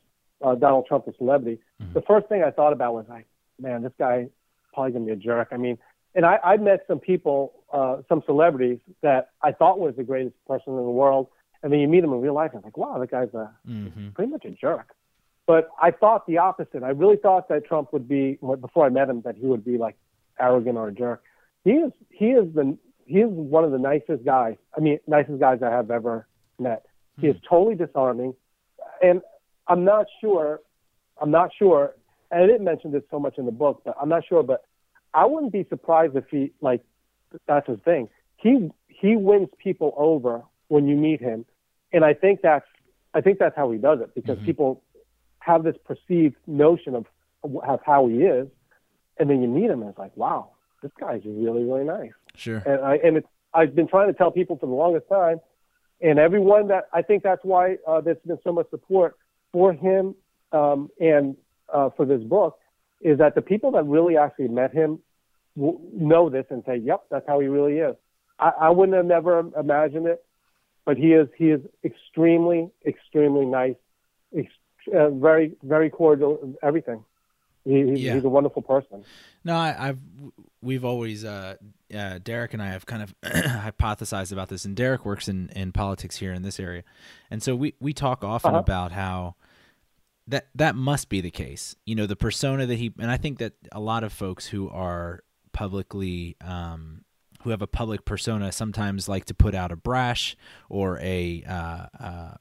uh, 0.43 0.56
Donald 0.56 0.86
Trump, 0.88 1.06
the 1.06 1.13
celebrity. 1.17 1.60
Mhm. 1.82 1.93
The 1.93 2.02
first 2.02 2.28
thing 2.28 2.43
I 2.43 2.52
thought 2.52 2.74
about 2.74 2.93
was 2.95 3.06
like, 3.08 3.28
man, 3.60 3.84
this 3.84 3.93
guy 4.00 4.28
probably 4.74 4.91
gonna 4.93 5.06
be 5.06 5.12
a 5.12 5.15
jerk. 5.15 5.50
I 5.52 5.58
mean, 5.58 5.78
And 6.15 6.26
I, 6.26 6.39
I 6.43 6.58
met 6.58 6.80
some 6.88 7.00
people, 7.00 7.54
uh, 7.71 7.98
some 8.10 8.24
celebrities 8.26 8.80
that 9.02 9.30
I 9.41 9.52
thought 9.52 9.80
was 9.80 9.95
the 9.95 10.04
greatest 10.04 10.36
person 10.48 10.71
in 10.74 10.78
the 10.78 10.98
world, 11.04 11.28
and 11.62 11.71
then 11.71 11.80
you 11.80 11.88
meet 11.88 12.02
them 12.02 12.13
in 12.13 12.21
real 12.21 12.34
life, 12.34 12.52
and 12.54 12.60
it's 12.60 12.65
like, 12.65 12.78
wow, 12.78 12.98
that 13.00 13.12
guy's 13.12 13.34
a 13.34 13.52
Mm-hmm. 13.67 14.10
pretty 14.15 14.32
much 14.32 14.45
a 14.45 14.52
jerk. 14.52 14.95
But 15.47 15.69
I 15.81 15.91
thought 15.91 16.25
the 16.25 16.39
opposite. 16.39 16.84
I 16.84 16.89
really 16.89 17.17
thought 17.17 17.49
that 17.49 17.65
Trump 17.65 17.93
would 17.93 18.08
be 18.08 18.39
before 18.62 18.86
I 18.86 18.89
met 18.89 19.10
him 19.10 19.21
that 19.21 19.36
he 19.36 19.45
would 19.45 19.63
be 19.63 19.77
like 19.77 19.95
arrogant 20.39 20.77
or 20.77 20.88
a 20.88 20.91
jerk. 20.91 21.23
He 21.63 21.71
is 21.71 21.91
he 22.10 22.27
is 22.27 22.51
the 22.53 22.77
he 23.05 23.19
is 23.19 23.29
one 23.29 23.63
of 23.63 23.71
the 23.71 23.77
nicest 23.77 24.25
guys. 24.25 24.55
I 24.75 24.79
mean, 24.79 24.99
nicest 25.08 25.39
guys 25.39 25.60
I 25.63 25.69
have 25.69 25.91
ever 25.91 26.27
met. 26.60 26.86
He 27.19 27.27
is 27.27 27.36
hmm. 27.36 27.47
totally 27.47 27.75
disarming, 27.75 28.34
and 29.01 29.21
I'm 29.67 29.86
not 29.86 30.08
sure. 30.19 30.62
I'm 31.21 31.31
not 31.31 31.51
sure. 31.58 31.95
And 32.31 32.43
I 32.43 32.47
didn't 32.47 32.65
mention 32.65 32.91
this 32.91 33.03
so 33.12 33.19
much 33.19 33.38
in 33.38 33.45
the 33.45 33.51
book, 33.51 33.84
but 33.86 33.95
I'm 34.01 34.10
not 34.10 34.23
sure. 34.27 34.41
But 34.41 34.65
I 35.13 35.25
wouldn't 35.25 35.53
be 35.53 35.65
surprised 35.69 36.15
if 36.15 36.25
he 36.29 36.51
like 36.62 36.81
that's 37.47 37.67
his 37.67 37.79
thing. 37.86 38.10
He 38.38 38.69
he 38.88 39.15
wins 39.15 39.49
people 39.58 39.93
over 39.95 40.43
when 40.67 40.88
you 40.88 40.95
meet 40.95 41.21
him, 41.21 41.45
and 41.93 42.03
I 42.03 42.13
think 42.13 42.41
that's 42.41 42.65
I 43.13 43.21
think 43.21 43.39
that's 43.39 43.55
how 43.55 43.71
he 43.71 43.77
does 43.77 43.99
it 44.01 44.13
because 44.15 44.38
mm-hmm. 44.38 44.45
people 44.45 44.84
have 45.45 45.63
this 45.63 45.75
perceived 45.86 46.36
notion 46.47 46.95
of 46.95 47.05
of 47.43 47.79
how 47.86 48.08
he 48.08 48.23
is, 48.23 48.47
and 49.19 49.29
then 49.29 49.41
you 49.41 49.47
meet 49.47 49.69
him 49.69 49.81
and 49.81 49.89
it's 49.91 49.99
like, 49.99 50.15
wow, 50.17 50.51
this 50.81 50.91
guy's 50.99 51.21
really 51.25 51.63
really 51.63 51.86
nice. 51.86 52.12
Sure. 52.36 52.63
And 52.65 52.84
I 52.84 52.95
and 52.97 53.17
it's 53.17 53.27
I've 53.53 53.75
been 53.75 53.88
trying 53.88 54.08
to 54.08 54.13
tell 54.13 54.31
people 54.31 54.58
for 54.58 54.65
the 54.65 54.73
longest 54.73 55.08
time, 55.08 55.39
and 56.01 56.19
everyone 56.19 56.67
that 56.69 56.86
I 56.93 57.01
think 57.01 57.23
that's 57.23 57.43
why 57.43 57.77
uh, 57.88 58.01
there's 58.01 58.17
been 58.25 58.39
so 58.43 58.51
much 58.51 58.69
support 58.69 59.17
for 59.51 59.71
him 59.71 60.15
um, 60.51 60.89
and 60.99 61.36
uh, 61.73 61.89
for 61.95 62.05
this 62.05 62.21
book 62.23 62.58
is 63.01 63.17
that 63.19 63.36
the 63.36 63.41
people 63.41 63.71
that 63.71 63.86
really 63.86 64.17
actually 64.17 64.47
met 64.47 64.73
him 64.73 64.99
w- 65.55 65.79
know 65.93 66.29
this 66.29 66.45
and 66.49 66.63
say, 66.65 66.77
"Yep, 66.77 67.05
that's 67.12 67.27
how 67.27 67.39
he 67.39 67.47
really 67.47 67.77
is." 67.77 67.95
I, 68.39 68.51
I 68.62 68.69
wouldn't 68.69 68.97
have 68.97 69.05
never 69.05 69.39
imagined 69.58 70.08
it, 70.08 70.25
but 70.86 70.97
he 70.97 71.13
is 71.13 71.27
he 71.38 71.51
is 71.51 71.62
extremely 71.84 72.71
extremely 72.86 73.45
nice, 73.45 73.75
ex- 74.38 74.51
uh, 74.93 75.10
very 75.10 75.54
very 75.63 75.89
cordial, 75.89 76.56
everything. 76.63 77.04
He, 77.63 77.84
he's, 77.84 78.00
Yeah. 78.02 78.13
he's 78.15 78.24
a 78.24 78.30
wonderful 78.30 78.62
person. 78.62 79.04
No, 79.43 79.56
I, 79.56 79.76
I've 79.89 80.00
we've 80.62 80.86
always 80.86 81.24
uh, 81.26 81.56
uh, 81.95 82.19
Derek 82.24 82.54
and 82.54 82.62
I 82.62 82.67
have 82.67 82.86
kind 82.86 83.02
of 83.04 83.15
hypothesized 83.24 84.32
about 84.32 84.50
this, 84.50 84.65
and 84.65 84.76
Derek 84.76 85.06
works 85.06 85.28
in, 85.28 85.50
in 85.56 85.71
politics 85.71 86.17
here 86.17 86.34
in 86.34 86.41
this 86.43 86.60
area, 86.60 86.84
and 87.32 87.41
so 87.41 87.56
we 87.56 87.74
we 87.80 87.93
talk 87.93 88.24
often 88.24 88.52
Uh-huh. 88.52 88.60
about 88.60 88.91
how 88.91 89.36
that 90.28 90.48
that 90.56 90.76
must 90.76 91.10
be 91.10 91.21
the 91.21 91.32
case. 91.32 91.76
You 91.86 91.95
know, 91.95 92.06
the 92.08 92.15
persona 92.15 92.65
that 92.65 92.76
he 92.76 92.93
and 93.00 93.10
I 93.12 93.17
think 93.17 93.39
that 93.39 93.54
a 93.71 93.80
lot 93.80 94.04
of 94.04 94.12
folks 94.13 94.48
who 94.48 94.69
are 94.69 95.24
publicly 95.54 96.36
um, 96.41 97.02
who 97.43 97.50
have 97.52 97.62
a 97.62 97.67
public 97.67 98.06
persona 98.06 98.52
sometimes 98.52 99.08
like 99.08 99.26
to 99.26 99.34
put 99.34 99.54
out 99.56 99.71
a 99.71 99.76
brash 99.76 100.36
or 100.69 101.00
a 101.00 101.43
uh, 101.48 101.86
uh, 102.00 102.34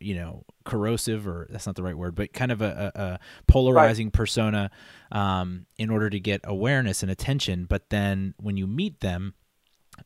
you 0.00 0.14
know 0.14 0.44
corrosive 0.64 1.26
or 1.26 1.46
that's 1.50 1.66
not 1.66 1.76
the 1.76 1.82
right 1.82 1.96
word 1.96 2.14
but 2.14 2.32
kind 2.32 2.52
of 2.52 2.60
a, 2.62 2.92
a, 2.94 3.00
a 3.00 3.20
polarizing 3.46 4.10
persona 4.10 4.70
um, 5.10 5.66
in 5.78 5.90
order 5.90 6.08
to 6.10 6.20
get 6.20 6.40
awareness 6.44 7.02
and 7.02 7.10
attention 7.10 7.64
but 7.64 7.90
then 7.90 8.34
when 8.38 8.56
you 8.56 8.66
meet 8.66 9.00
them 9.00 9.34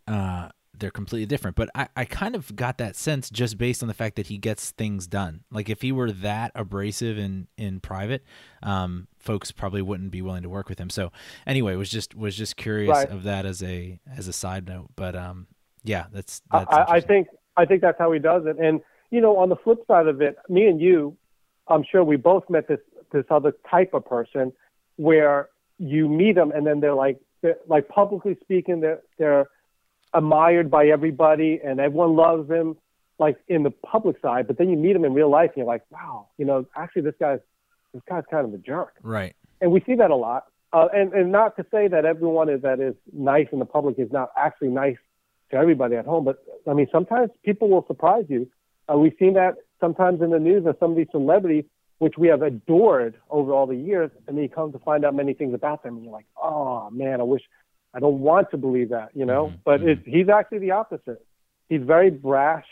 uh, 0.09 0.49
they're 0.79 0.91
completely 0.91 1.27
different. 1.27 1.57
But 1.57 1.71
I, 1.75 1.89
I 1.97 2.05
kind 2.05 2.35
of 2.35 2.55
got 2.55 2.77
that 2.79 2.97
sense 2.97 3.31
just 3.31 3.57
based 3.57 3.83
on 3.83 3.89
the 3.89 3.95
fact 3.95 4.17
that 4.17 4.27
he 4.27 4.37
gets 4.37 4.73
things 4.73 5.07
done. 5.07 5.41
Like 5.51 5.71
if 5.71 5.81
he 5.81 5.91
were 5.93 6.11
that 6.13 6.53
abrasive 6.55 7.19
in 7.19 7.47
in 7.57 7.81
private 7.81 8.25
um, 8.63 9.09
folks 9.19 9.53
probably 9.53 9.81
wouldn't 9.83 10.11
be 10.11 10.23
willing 10.23 10.43
to 10.43 10.49
work 10.49 10.69
with 10.69 10.79
him. 10.79 10.91
So 10.91 11.13
anyway 11.47 11.77
was 11.77 11.89
just 11.89 12.15
was 12.15 12.37
just 12.37 12.57
curious 12.57 12.91
Right. 12.91 13.09
of 13.09 13.23
that 13.23 13.47
as 13.47 13.63
a 13.63 13.99
as 14.17 14.29
a 14.29 14.33
side 14.33 14.67
note 14.69 14.91
but 14.97 15.17
um 15.17 15.47
yeah 15.83 16.07
that's 16.13 16.43
that's 16.51 16.67
I- 16.71 16.97
I 16.97 17.01
think 17.01 17.29
I 17.57 17.65
think 17.65 17.81
that's 17.81 17.99
how 17.99 18.13
he 18.13 18.19
does 18.19 18.45
it. 18.45 18.59
And 18.59 18.81
you 19.11 19.21
know, 19.21 19.37
on 19.37 19.49
the 19.49 19.57
flip 19.57 19.79
side 19.87 20.07
of 20.07 20.21
it, 20.21 20.37
me 20.49 20.67
and 20.67 20.81
you, 20.81 21.17
I'm 21.69 21.85
sure 21.91 22.05
we 22.05 22.17
both 22.17 22.49
met 22.49 22.69
this 22.69 22.81
this 23.13 23.25
other 23.31 23.53
type 23.71 23.95
of 23.95 24.05
person 24.05 24.53
where 24.97 25.49
you 25.79 26.09
meet 26.09 26.35
them 26.35 26.51
and 26.51 26.67
then 26.67 26.81
they're 26.81 26.95
like 26.95 27.21
they're, 27.41 27.57
like 27.69 27.89
publicly 27.89 28.37
speaking 28.41 28.81
they're 28.81 29.01
they're 29.19 29.47
admired 30.13 30.71
by 30.71 30.87
everybody 30.87 31.61
and 31.65 31.79
everyone 31.79 32.17
loves 32.17 32.49
them 32.49 32.77
like 33.19 33.39
in 33.49 33.63
the 33.63 33.71
public 33.71 34.17
side, 34.21 34.47
but 34.47 34.59
then 34.59 34.69
you 34.69 34.77
meet 34.77 34.93
them 34.93 35.05
in 35.05 35.15
real 35.15 35.31
life 35.31 35.51
and 35.51 35.59
you're 35.59 35.67
like, 35.67 35.83
wow, 35.91 36.29
you 36.37 36.45
know, 36.45 36.67
actually 36.77 37.03
this 37.03 37.15
guy's 37.19 37.41
this 37.95 38.03
guy's 38.09 38.25
kind 38.31 38.47
of 38.47 38.53
a 38.53 38.59
jerk 38.59 38.95
right 39.03 39.35
and 39.61 39.71
we 39.71 39.81
see 39.87 39.95
that 39.95 40.11
a 40.11 40.17
lot. 40.17 40.45
Uh, 40.73 40.89
and, 40.93 41.13
and 41.13 41.33
not 41.33 41.57
to 41.57 41.65
say 41.71 41.89
that 41.89 42.05
everyone 42.05 42.49
is, 42.49 42.61
that 42.63 42.81
is 42.81 42.95
nice 43.13 43.47
in 43.53 43.59
the 43.59 43.65
public 43.65 43.99
is 43.99 44.11
not 44.13 44.31
actually 44.37 44.69
nice 44.69 44.97
to 45.51 45.57
everybody 45.57 45.95
at 45.97 46.05
home, 46.05 46.25
but 46.25 46.45
I 46.69 46.75
mean, 46.75 46.89
sometimes 46.91 47.31
people 47.45 47.69
will 47.69 47.87
surprise 47.87 48.25
you. 48.29 48.49
Uh, 48.93 48.97
we've 48.99 49.15
seen 49.19 49.35
that 49.35 49.57
sometimes 49.81 50.21
in 50.23 50.31
the 50.31 50.39
news 50.39 50.67
of 50.67 50.77
some 50.81 50.93
of 50.93 50.97
these 50.97 51.07
celebrities, 51.11 51.65
which 51.99 52.19
we 52.19 52.29
have 52.29 52.43
adored 52.43 53.15
over 53.31 53.53
all 53.53 53.67
the 53.67 53.77
years, 53.77 54.11
and 54.27 54.37
then 54.37 54.43
you 54.43 54.49
come 54.49 54.73
to 54.73 54.79
find 54.81 55.05
out 55.05 55.15
many 55.15 55.33
things 55.33 55.55
about 55.55 55.83
them, 55.83 55.97
and 55.97 56.05
you're 56.05 56.13
like, 56.13 56.27
oh 56.41 56.91
man, 56.91 57.21
I 57.21 57.25
wish, 57.25 57.43
I 57.95 58.01
don't 58.01 58.21
want 58.21 58.51
to 58.51 58.57
believe 58.57 58.91
that, 58.91 59.11
you 59.15 59.25
know. 59.25 59.47
Mhm, 59.47 59.59
But 59.65 59.81
mhm. 59.81 59.89
it's, 59.89 60.03
he's 60.05 60.29
actually 60.29 60.59
the 60.59 60.73
opposite. 60.73 61.25
He's 61.69 61.83
very 61.83 62.11
brash, 62.11 62.67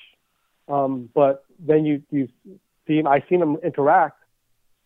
um, 0.69 1.09
but 1.15 1.45
then 1.59 1.85
you 1.85 2.03
you 2.11 2.29
see 2.87 2.99
him. 2.99 3.07
I 3.07 3.25
seen 3.29 3.41
him 3.43 3.57
interact, 3.65 4.19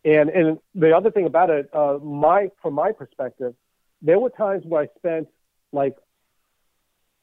and 0.04 0.30
and 0.30 0.58
the 0.74 0.96
other 0.96 1.10
thing 1.10 1.26
about 1.26 1.50
it, 1.50 1.68
uh, 1.74 1.98
my 2.02 2.50
from 2.62 2.74
my 2.74 2.92
perspective, 2.92 3.54
there 4.00 4.18
were 4.18 4.30
times 4.30 4.64
where 4.64 4.82
I 4.82 4.88
spent 4.96 5.28
like 5.72 5.96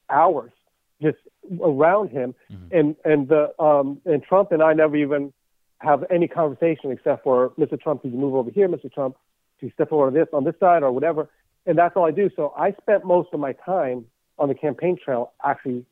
hours 0.10 0.52
just 1.02 1.18
around 1.62 2.10
him, 2.10 2.34
Mhm. 2.52 2.72
and 2.72 2.96
and 3.06 3.28
the 3.28 3.54
um, 3.62 4.02
and 4.06 4.24
Trump 4.24 4.52
and 4.52 4.62
I 4.64 4.74
never 4.74 4.96
even 4.96 5.34
have 5.80 6.06
any 6.10 6.28
conversation 6.28 6.92
except 6.92 7.24
for 7.24 7.50
Mr. 7.52 7.80
Trump, 7.80 8.02
could 8.02 8.12
you 8.12 8.18
move 8.18 8.34
over 8.36 8.50
here, 8.50 8.68
Mr. 8.70 8.92
Trump, 8.92 9.16
to 9.60 9.70
step 9.72 9.92
over 9.92 10.10
this 10.10 10.28
on 10.34 10.44
this 10.46 10.58
side 10.60 10.84
or 10.84 10.92
whatever, 10.92 11.30
and 11.66 11.78
that's 11.78 11.96
all 11.96 12.06
I 12.06 12.12
do. 12.12 12.30
So 12.36 12.54
I 12.58 12.72
spent 12.74 13.04
most 13.06 13.30
of 13.34 13.40
my 13.40 13.54
time 13.54 14.06
on 14.40 14.48
the 14.48 14.56
campaign 14.56 14.98
trail 15.04 15.34
actually 15.44 15.86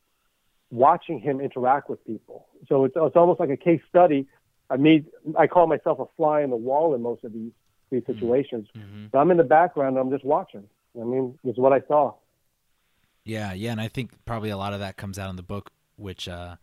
watching 0.71 1.19
him 1.19 1.39
interact 1.39 1.89
with 1.89 2.03
people. 2.05 2.47
So 2.67 2.85
it's 2.85 2.95
it's 2.95 3.15
almost 3.15 3.39
like 3.39 3.49
a 3.49 3.57
case 3.57 3.81
study. 3.89 4.27
I 4.69 4.77
need 4.77 5.05
I 5.37 5.47
call 5.47 5.67
myself 5.67 5.99
a 5.99 6.05
fly 6.17 6.41
in 6.41 6.49
the 6.49 6.55
wall 6.55 6.95
in 6.95 7.01
most 7.01 7.23
of 7.23 7.33
these 7.33 7.51
these 7.91 8.05
situations. 8.05 8.67
Mhm. 8.75 9.11
So 9.11 9.19
I'm 9.19 9.29
in 9.31 9.37
the 9.37 9.43
background. 9.43 9.97
I'm 9.97 10.09
just 10.09 10.25
watching. 10.25 10.67
I 10.99 11.03
mean, 11.03 11.37
is 11.43 11.57
what 11.57 11.73
I 11.73 11.81
saw. 11.81 12.13
Yeah, 13.25 13.53
yeah, 13.53 13.71
and 13.71 13.79
I 13.81 13.87
think 13.87 14.11
probably 14.25 14.49
a 14.49 14.57
lot 14.57 14.73
of 14.73 14.79
that 14.79 14.97
comes 14.97 15.17
out 15.17 15.29
in 15.29 15.35
the 15.35 15.43
book, 15.43 15.71
which 15.95 16.27
uh, 16.27 16.55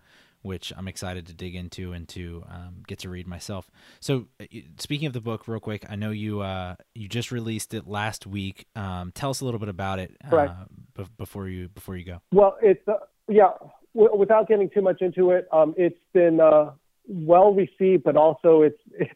which 0.42 0.73
I'm 0.77 0.88
excited 0.88 1.27
to 1.27 1.35
dig 1.35 1.55
into 1.55 1.92
and 1.92 2.09
to 2.11 2.44
um, 2.49 2.83
get 2.87 3.01
to 3.01 3.09
read 3.09 3.27
myself. 3.27 3.70
So, 4.01 4.27
uh, 4.40 4.44
speaking 4.79 5.07
of 5.07 5.12
the 5.12 5.20
book, 5.20 5.46
real 5.46 5.61
quick, 5.61 5.85
I 5.88 5.96
know 5.96 6.11
you 6.11 6.40
uh, 6.40 6.77
you 6.94 7.09
just 7.09 7.31
released 7.31 7.75
it 7.75 7.87
last 7.87 8.27
week. 8.27 8.66
Um, 8.77 9.12
tell 9.14 9.31
us 9.31 9.40
a 9.40 9.44
little 9.44 9.61
bit 9.61 9.68
about 9.68 9.99
it 9.99 10.16
uh, 10.31 10.64
be- 10.96 11.07
before 11.16 11.49
you 11.49 11.68
before 11.68 11.96
you 11.96 12.05
go. 12.05 12.20
Well, 12.33 12.57
it's 12.62 12.87
uh, 12.88 12.94
yeah. 13.29 13.51
W- 13.94 14.16
without 14.16 14.46
getting 14.46 14.70
too 14.70 14.83
much 14.83 15.01
into 15.01 15.31
it, 15.33 15.49
um, 15.53 15.75
it's 15.77 15.99
been 16.12 16.40
uh, 16.40 16.70
well 17.09 17.55
received, 17.55 18.05
but 18.05 18.16
also 18.16 18.62
it's 18.62 18.79
it's 18.92 19.11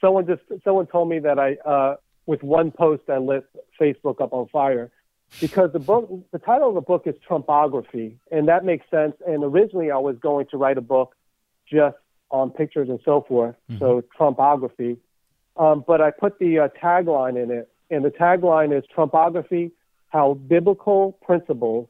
someone 0.00 0.26
just 0.26 0.42
someone 0.64 0.86
told 0.86 1.08
me 1.08 1.18
that 1.20 1.38
I 1.38 1.54
uh, 1.68 1.96
with 2.26 2.42
one 2.42 2.70
post 2.70 3.02
I 3.08 3.18
lit 3.18 3.44
Facebook 3.80 4.20
up 4.20 4.32
on 4.32 4.48
fire 4.48 4.90
because 5.40 5.72
the 5.72 5.78
book 5.78 6.08
the 6.32 6.38
title 6.38 6.68
of 6.68 6.74
the 6.74 6.80
book 6.80 7.02
is 7.06 7.14
Trumpography, 7.28 8.16
and 8.30 8.48
that 8.48 8.64
makes 8.64 8.86
sense. 8.90 9.14
And 9.26 9.44
originally 9.44 9.90
I 9.90 9.98
was 9.98 10.16
going 10.20 10.46
to 10.50 10.56
write 10.56 10.78
a 10.78 10.82
book 10.82 11.14
just 11.70 11.96
on 12.30 12.50
pictures 12.50 12.88
and 12.88 13.00
so 13.04 13.24
forth, 13.26 13.56
so 13.78 14.02
Trumpography. 14.18 14.98
Um, 15.56 15.84
but 15.86 16.00
I 16.00 16.10
put 16.10 16.38
the 16.38 16.60
uh, 16.60 16.68
tagline 16.82 17.42
in 17.42 17.50
it, 17.50 17.70
and 17.90 18.04
the 18.04 18.10
tagline 18.10 18.76
is 18.76 18.84
Trumpography: 18.94 19.72
How 20.08 20.34
Biblical 20.34 21.12
Principles 21.22 21.88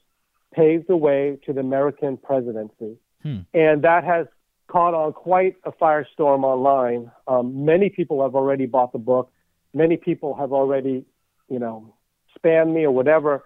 paved 0.54 0.88
the 0.88 0.96
way 0.96 1.38
to 1.46 1.52
the 1.52 1.60
American 1.60 2.16
presidency. 2.16 2.96
Hmm. 3.22 3.40
And 3.54 3.82
that 3.82 4.04
has 4.04 4.26
caught 4.68 4.94
on 4.94 5.12
quite 5.12 5.56
a 5.64 5.72
firestorm 5.72 6.44
online. 6.44 7.10
Um, 7.26 7.64
many 7.64 7.88
people 7.88 8.22
have 8.22 8.34
already 8.34 8.66
bought 8.66 8.92
the 8.92 8.98
book. 8.98 9.30
Many 9.74 9.96
people 9.96 10.34
have 10.34 10.52
already, 10.52 11.04
you 11.48 11.58
know, 11.58 11.94
spammed 12.36 12.72
me 12.74 12.84
or 12.84 12.90
whatever, 12.90 13.44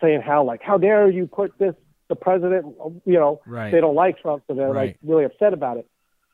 saying 0.00 0.20
how 0.22 0.44
like, 0.44 0.62
how 0.62 0.78
dare 0.78 1.10
you 1.10 1.26
put 1.26 1.56
this, 1.58 1.74
the 2.08 2.16
president, 2.16 2.66
you 3.04 3.14
know, 3.14 3.40
Right. 3.46 3.70
they 3.70 3.80
don't 3.80 3.94
like 3.94 4.18
Trump, 4.20 4.42
so 4.46 4.54
they're 4.54 4.68
Right. 4.70 4.88
like 4.88 4.98
really 5.02 5.24
upset 5.24 5.52
about 5.52 5.76
it. 5.78 5.86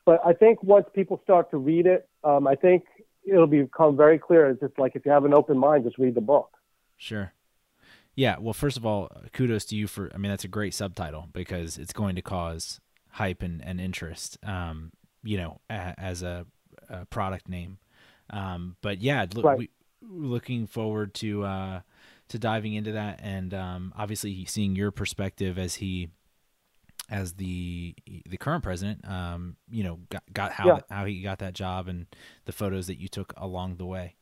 But 0.05 0.21
I 0.25 0.33
think 0.33 0.63
once 0.63 0.85
people 0.93 1.19
start 1.23 1.51
to 1.51 1.57
read 1.57 1.85
it, 1.85 2.07
um, 2.23 2.47
I 2.47 2.55
think 2.55 2.83
it'll 3.25 3.45
become 3.47 3.97
very 3.97 4.17
clear. 4.17 4.49
It's 4.49 4.61
just 4.61 4.79
like 4.79 4.95
if 4.95 5.05
you 5.05 5.11
have 5.11 5.25
an 5.25 5.33
open 5.33 5.57
mind, 5.57 5.83
just 5.83 5.97
read 5.97 6.15
the 6.15 6.21
book. 6.21 6.49
Sure. 6.97 7.33
Yeah. 8.15 8.37
Well, 8.39 8.53
first 8.53 8.77
of 8.77 8.85
all, 8.85 9.11
kudos 9.33 9.65
to 9.65 9.75
you 9.75 9.85
for. 9.85 10.09
I 10.13 10.17
mean, 10.17 10.31
that's 10.31 10.43
a 10.45 10.47
great 10.47 10.73
subtitle 10.73 11.27
because 11.33 11.77
it's 11.77 11.93
going 11.93 12.15
to 12.15 12.21
cause 12.21 12.79
hype 13.11 13.43
and, 13.43 13.63
and 13.63 13.79
interest. 13.81 14.37
Um, 14.43 14.91
you 15.23 15.37
know, 15.37 15.59
a, 15.69 15.93
as 15.99 16.23
a, 16.23 16.45
a 16.89 17.05
product 17.05 17.49
name. 17.49 17.77
Um, 18.29 18.77
but 18.81 19.01
yeah, 19.01 19.25
look, 19.35 19.45
Right. 19.45 19.57
we 19.57 19.69
looking 20.01 20.67
forward 20.67 21.13
to 21.15 21.43
uh, 21.43 21.81
to 22.29 22.39
diving 22.39 22.73
into 22.73 22.93
that, 22.93 23.19
and 23.23 23.53
um, 23.53 23.93
obviously 23.97 24.45
seeing 24.45 24.75
your 24.75 24.91
perspective 24.91 25.57
as 25.57 25.75
he 25.75 26.09
as 27.09 27.33
the 27.33 27.95
the 28.29 28.37
current 28.37 28.63
president, 28.63 29.07
um, 29.09 29.55
you 29.69 29.83
know, 29.83 29.99
got, 30.09 30.23
got 30.33 30.51
how 30.51 30.65
Yeah. 30.67 30.81
how 30.89 31.05
he 31.05 31.21
got 31.21 31.39
that 31.39 31.53
job 31.53 31.87
and 31.87 32.05
the 32.45 32.51
photos 32.51 32.87
that 32.87 32.99
you 32.99 33.07
took 33.07 33.33
along 33.37 33.77
the 33.77 33.85
way. 33.85 34.15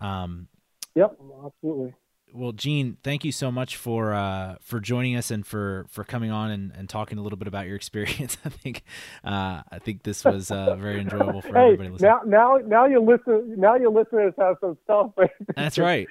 Um, 0.00 0.48
Yep, 0.94 1.18
absolutely. 1.44 1.94
Well, 2.34 2.52
Gene, 2.52 2.96
thank 3.02 3.24
you 3.24 3.32
so 3.32 3.50
much 3.52 3.76
for 3.76 4.12
uh, 4.14 4.56
for 4.60 4.80
joining 4.80 5.16
us 5.16 5.30
and 5.30 5.46
for, 5.46 5.86
for 5.88 6.02
coming 6.04 6.30
on 6.30 6.50
and, 6.50 6.72
and 6.76 6.88
talking 6.88 7.18
a 7.18 7.22
little 7.22 7.36
bit 7.36 7.48
about 7.48 7.66
your 7.66 7.76
experience. 7.82 8.36
I 8.44 8.48
think 8.48 8.82
uh, 9.24 9.62
I 9.70 9.78
think 9.80 10.02
this 10.02 10.24
was 10.24 10.50
uh, 10.50 10.76
very 10.76 11.00
enjoyable 11.00 11.42
for 11.42 11.54
Hey, 11.54 11.64
everybody 11.64 11.90
listening. 11.90 12.10
now 12.10 12.20
now 12.24 12.58
now 12.66 12.86
your 12.86 13.00
listen 13.00 13.54
now 13.58 13.76
your 13.76 13.90
listeners 13.92 14.34
have 14.38 14.56
some 14.60 14.76
stuff. 14.84 15.10
That's 15.56 15.78
right. 15.78 16.06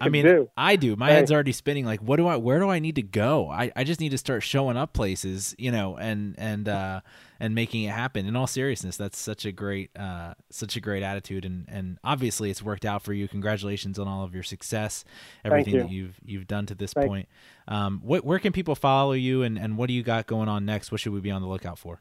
I 0.00 0.08
mean, 0.08 0.24
do. 0.24 0.48
I 0.56 0.76
do. 0.76 0.96
My 0.96 1.08
Hey. 1.10 1.14
head's 1.16 1.30
already 1.32 1.52
spinning. 1.52 1.84
Like, 1.84 2.00
what 2.00 2.16
do 2.16 2.26
I? 2.26 2.36
Where 2.36 2.58
do 2.58 2.68
I 2.68 2.78
need 2.78 2.96
to 2.96 3.02
go? 3.02 3.48
I, 3.50 3.70
I 3.76 3.84
just 3.84 4.00
need 4.00 4.10
to 4.10 4.18
start 4.18 4.42
showing 4.42 4.76
up 4.76 4.92
places, 4.92 5.54
you 5.58 5.70
know, 5.70 5.96
and 5.96 6.34
and 6.38 6.68
uh, 6.68 7.00
and 7.42 7.56
making 7.56 7.82
it 7.82 7.90
happen. 7.90 8.24
In 8.24 8.36
all 8.36 8.46
seriousness, 8.46 8.96
that's 8.96 9.18
such 9.18 9.44
a 9.44 9.50
great 9.50 9.90
uh, 9.98 10.34
such 10.48 10.76
a 10.76 10.80
great 10.80 11.02
attitude, 11.02 11.44
and 11.44 11.66
and 11.68 11.98
obviously 12.04 12.50
it's 12.50 12.62
worked 12.62 12.84
out 12.84 13.02
for 13.02 13.12
you. 13.12 13.26
Congratulations 13.26 13.98
on 13.98 14.06
all 14.06 14.22
of 14.22 14.32
your 14.32 14.44
success, 14.44 15.04
everything 15.44 15.74
you. 15.74 15.80
that 15.80 15.90
you've 15.90 16.20
you've 16.24 16.46
done 16.46 16.66
to 16.66 16.76
this 16.76 16.92
Thank- 16.92 17.08
point. 17.08 17.28
Um, 17.66 18.00
what, 18.04 18.24
where 18.24 18.38
can 18.38 18.52
people 18.52 18.76
follow 18.76 19.12
you, 19.12 19.42
and 19.42 19.58
and 19.58 19.76
what 19.76 19.88
do 19.88 19.92
you 19.92 20.04
got 20.04 20.28
going 20.28 20.48
on 20.48 20.64
next? 20.64 20.92
What 20.92 21.00
should 21.00 21.12
we 21.12 21.20
be 21.20 21.32
on 21.32 21.42
the 21.42 21.48
lookout 21.48 21.80
for? 21.80 22.00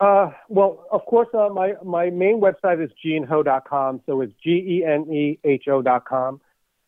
Uh, 0.00 0.32
well, 0.48 0.86
of 0.92 1.06
course, 1.06 1.28
uh, 1.32 1.48
my 1.48 1.72
my 1.82 2.10
main 2.10 2.38
website 2.38 2.84
is 2.84 2.90
geneho.com, 3.02 4.02
so 4.04 4.20
it's 4.20 4.34
g 4.44 4.50
e 4.50 4.84
n 4.84 5.10
e 5.10 5.38
h 5.44 5.66
o 5.68 5.80
dot 5.80 6.04
com. 6.04 6.42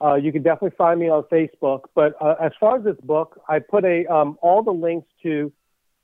Uh, 0.05 0.16
you 0.16 0.33
can 0.33 0.42
definitely 0.42 0.77
find 0.77 1.00
me 1.00 1.09
on 1.09 1.22
Facebook. 1.33 1.85
But 1.94 2.14
uh, 2.20 2.35
as 2.42 2.53
far 2.61 2.77
as 2.77 2.85
this 2.85 3.00
book, 3.03 3.40
I 3.48 3.59
put 3.59 3.87
a 3.87 4.05
um, 4.12 4.37
all 4.42 4.62
the 4.62 4.72
links 4.72 5.09
to 5.22 5.50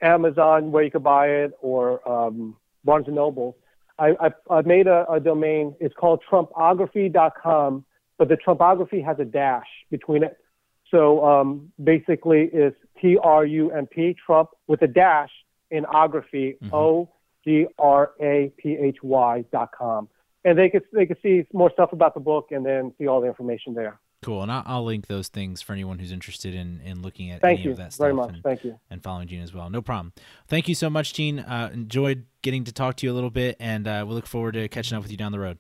Amazon 0.03 0.73
where 0.73 0.83
you 0.83 0.91
could 0.91 1.03
buy 1.03 1.29
it 1.29 1.53
or 1.61 2.07
um, 2.09 2.57
Barnes 2.85 3.07
and 3.07 3.17
Noble. 3.17 3.57
I, 3.99 4.15
I, 4.21 4.31
I 4.59 4.63
made 4.63 4.87
a, 4.87 5.05
a 5.11 5.21
domain. 5.21 5.75
It's 5.79 5.95
called 5.95 6.23
Trumpography.com, 6.31 7.85
but 8.19 8.29
the 8.29 8.37
Trumpography 8.37 9.05
has 9.05 9.19
a 9.19 9.25
dash 9.25 9.67
between 9.91 10.23
it. 10.23 10.39
So 10.91 11.25
um, 11.25 11.71
basically, 11.83 12.51
it's 12.53 12.77
T 13.01 13.17
R 13.23 13.45
U 13.45 13.71
M 13.71 13.87
P 13.87 14.17
Trump 14.27 14.51
with 14.67 14.83
a 14.83 14.89
dash 14.89 15.31
in 15.71 15.85
ography 15.87 16.57
Mhm. 16.63 16.73
O 16.73 17.09
G 17.45 17.67
R 17.79 18.13
A 18.21 18.53
P 18.57 18.77
H 18.77 18.99
Y 19.03 19.45
dot 19.53 19.71
com, 19.73 20.09
and 20.45 20.59
they 20.59 20.69
could 20.69 20.83
they 20.93 21.07
could 21.07 21.19
see 21.23 21.45
more 21.53 21.71
stuff 21.71 21.93
about 21.93 22.15
the 22.15 22.21
book 22.21 22.49
and 22.51 22.67
then 22.67 22.93
see 22.99 23.07
all 23.07 23.21
the 23.21 23.29
information 23.29 23.75
there. 23.75 24.01
Cool, 24.23 24.43
and 24.43 24.53
I'll, 24.53 24.85
link 24.85 25.07
those 25.07 25.29
things 25.29 25.63
for 25.63 25.73
anyone 25.73 25.99
who's 25.99 26.13
interested 26.13 26.55
in 26.55 26.81
in 26.85 27.01
looking 27.01 27.31
at 27.31 27.41
Thank 27.41 27.61
any 27.61 27.65
you 27.67 27.71
of 27.71 27.79
that 27.79 27.95
stuff. 27.95 28.05
very 28.05 28.13
much. 28.15 28.31
and- 28.35 28.43
Thank 28.43 28.65
you. 28.65 28.79
and 28.91 29.03
following 29.03 29.27
Gene 29.29 29.41
as 29.41 29.55
well. 29.55 29.71
No 29.71 29.81
problem. 29.81 30.13
Thank 30.47 30.69
you 30.69 30.75
so 30.75 30.91
much, 30.91 31.15
Gene. 31.15 31.39
Uh, 31.39 31.71
enjoyed 31.73 32.27
getting 32.43 32.65
to 32.65 32.73
talk 32.73 32.97
to 32.97 33.07
you 33.07 33.13
a 33.13 33.15
little 33.15 33.31
bit, 33.31 33.57
and 33.59 33.89
uh, 33.89 34.05
we 34.07 34.13
look 34.15 34.27
forward 34.27 34.53
to 34.53 34.69
catching 34.69 34.97
up 34.97 35.03
with 35.03 35.11
you 35.11 35.17
down 35.17 35.33
the 35.33 35.39
road. 35.41 35.57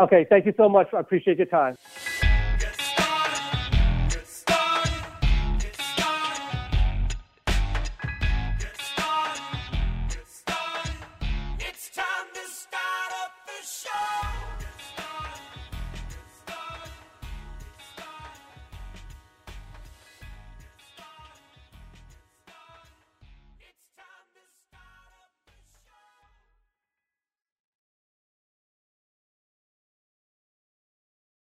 Okay, 0.00 0.26
thank 0.28 0.44
you 0.44 0.52
so 0.58 0.68
much. 0.68 0.88
I 0.92 1.00
appreciate 1.00 1.38
your 1.38 1.46
time. 1.46 1.76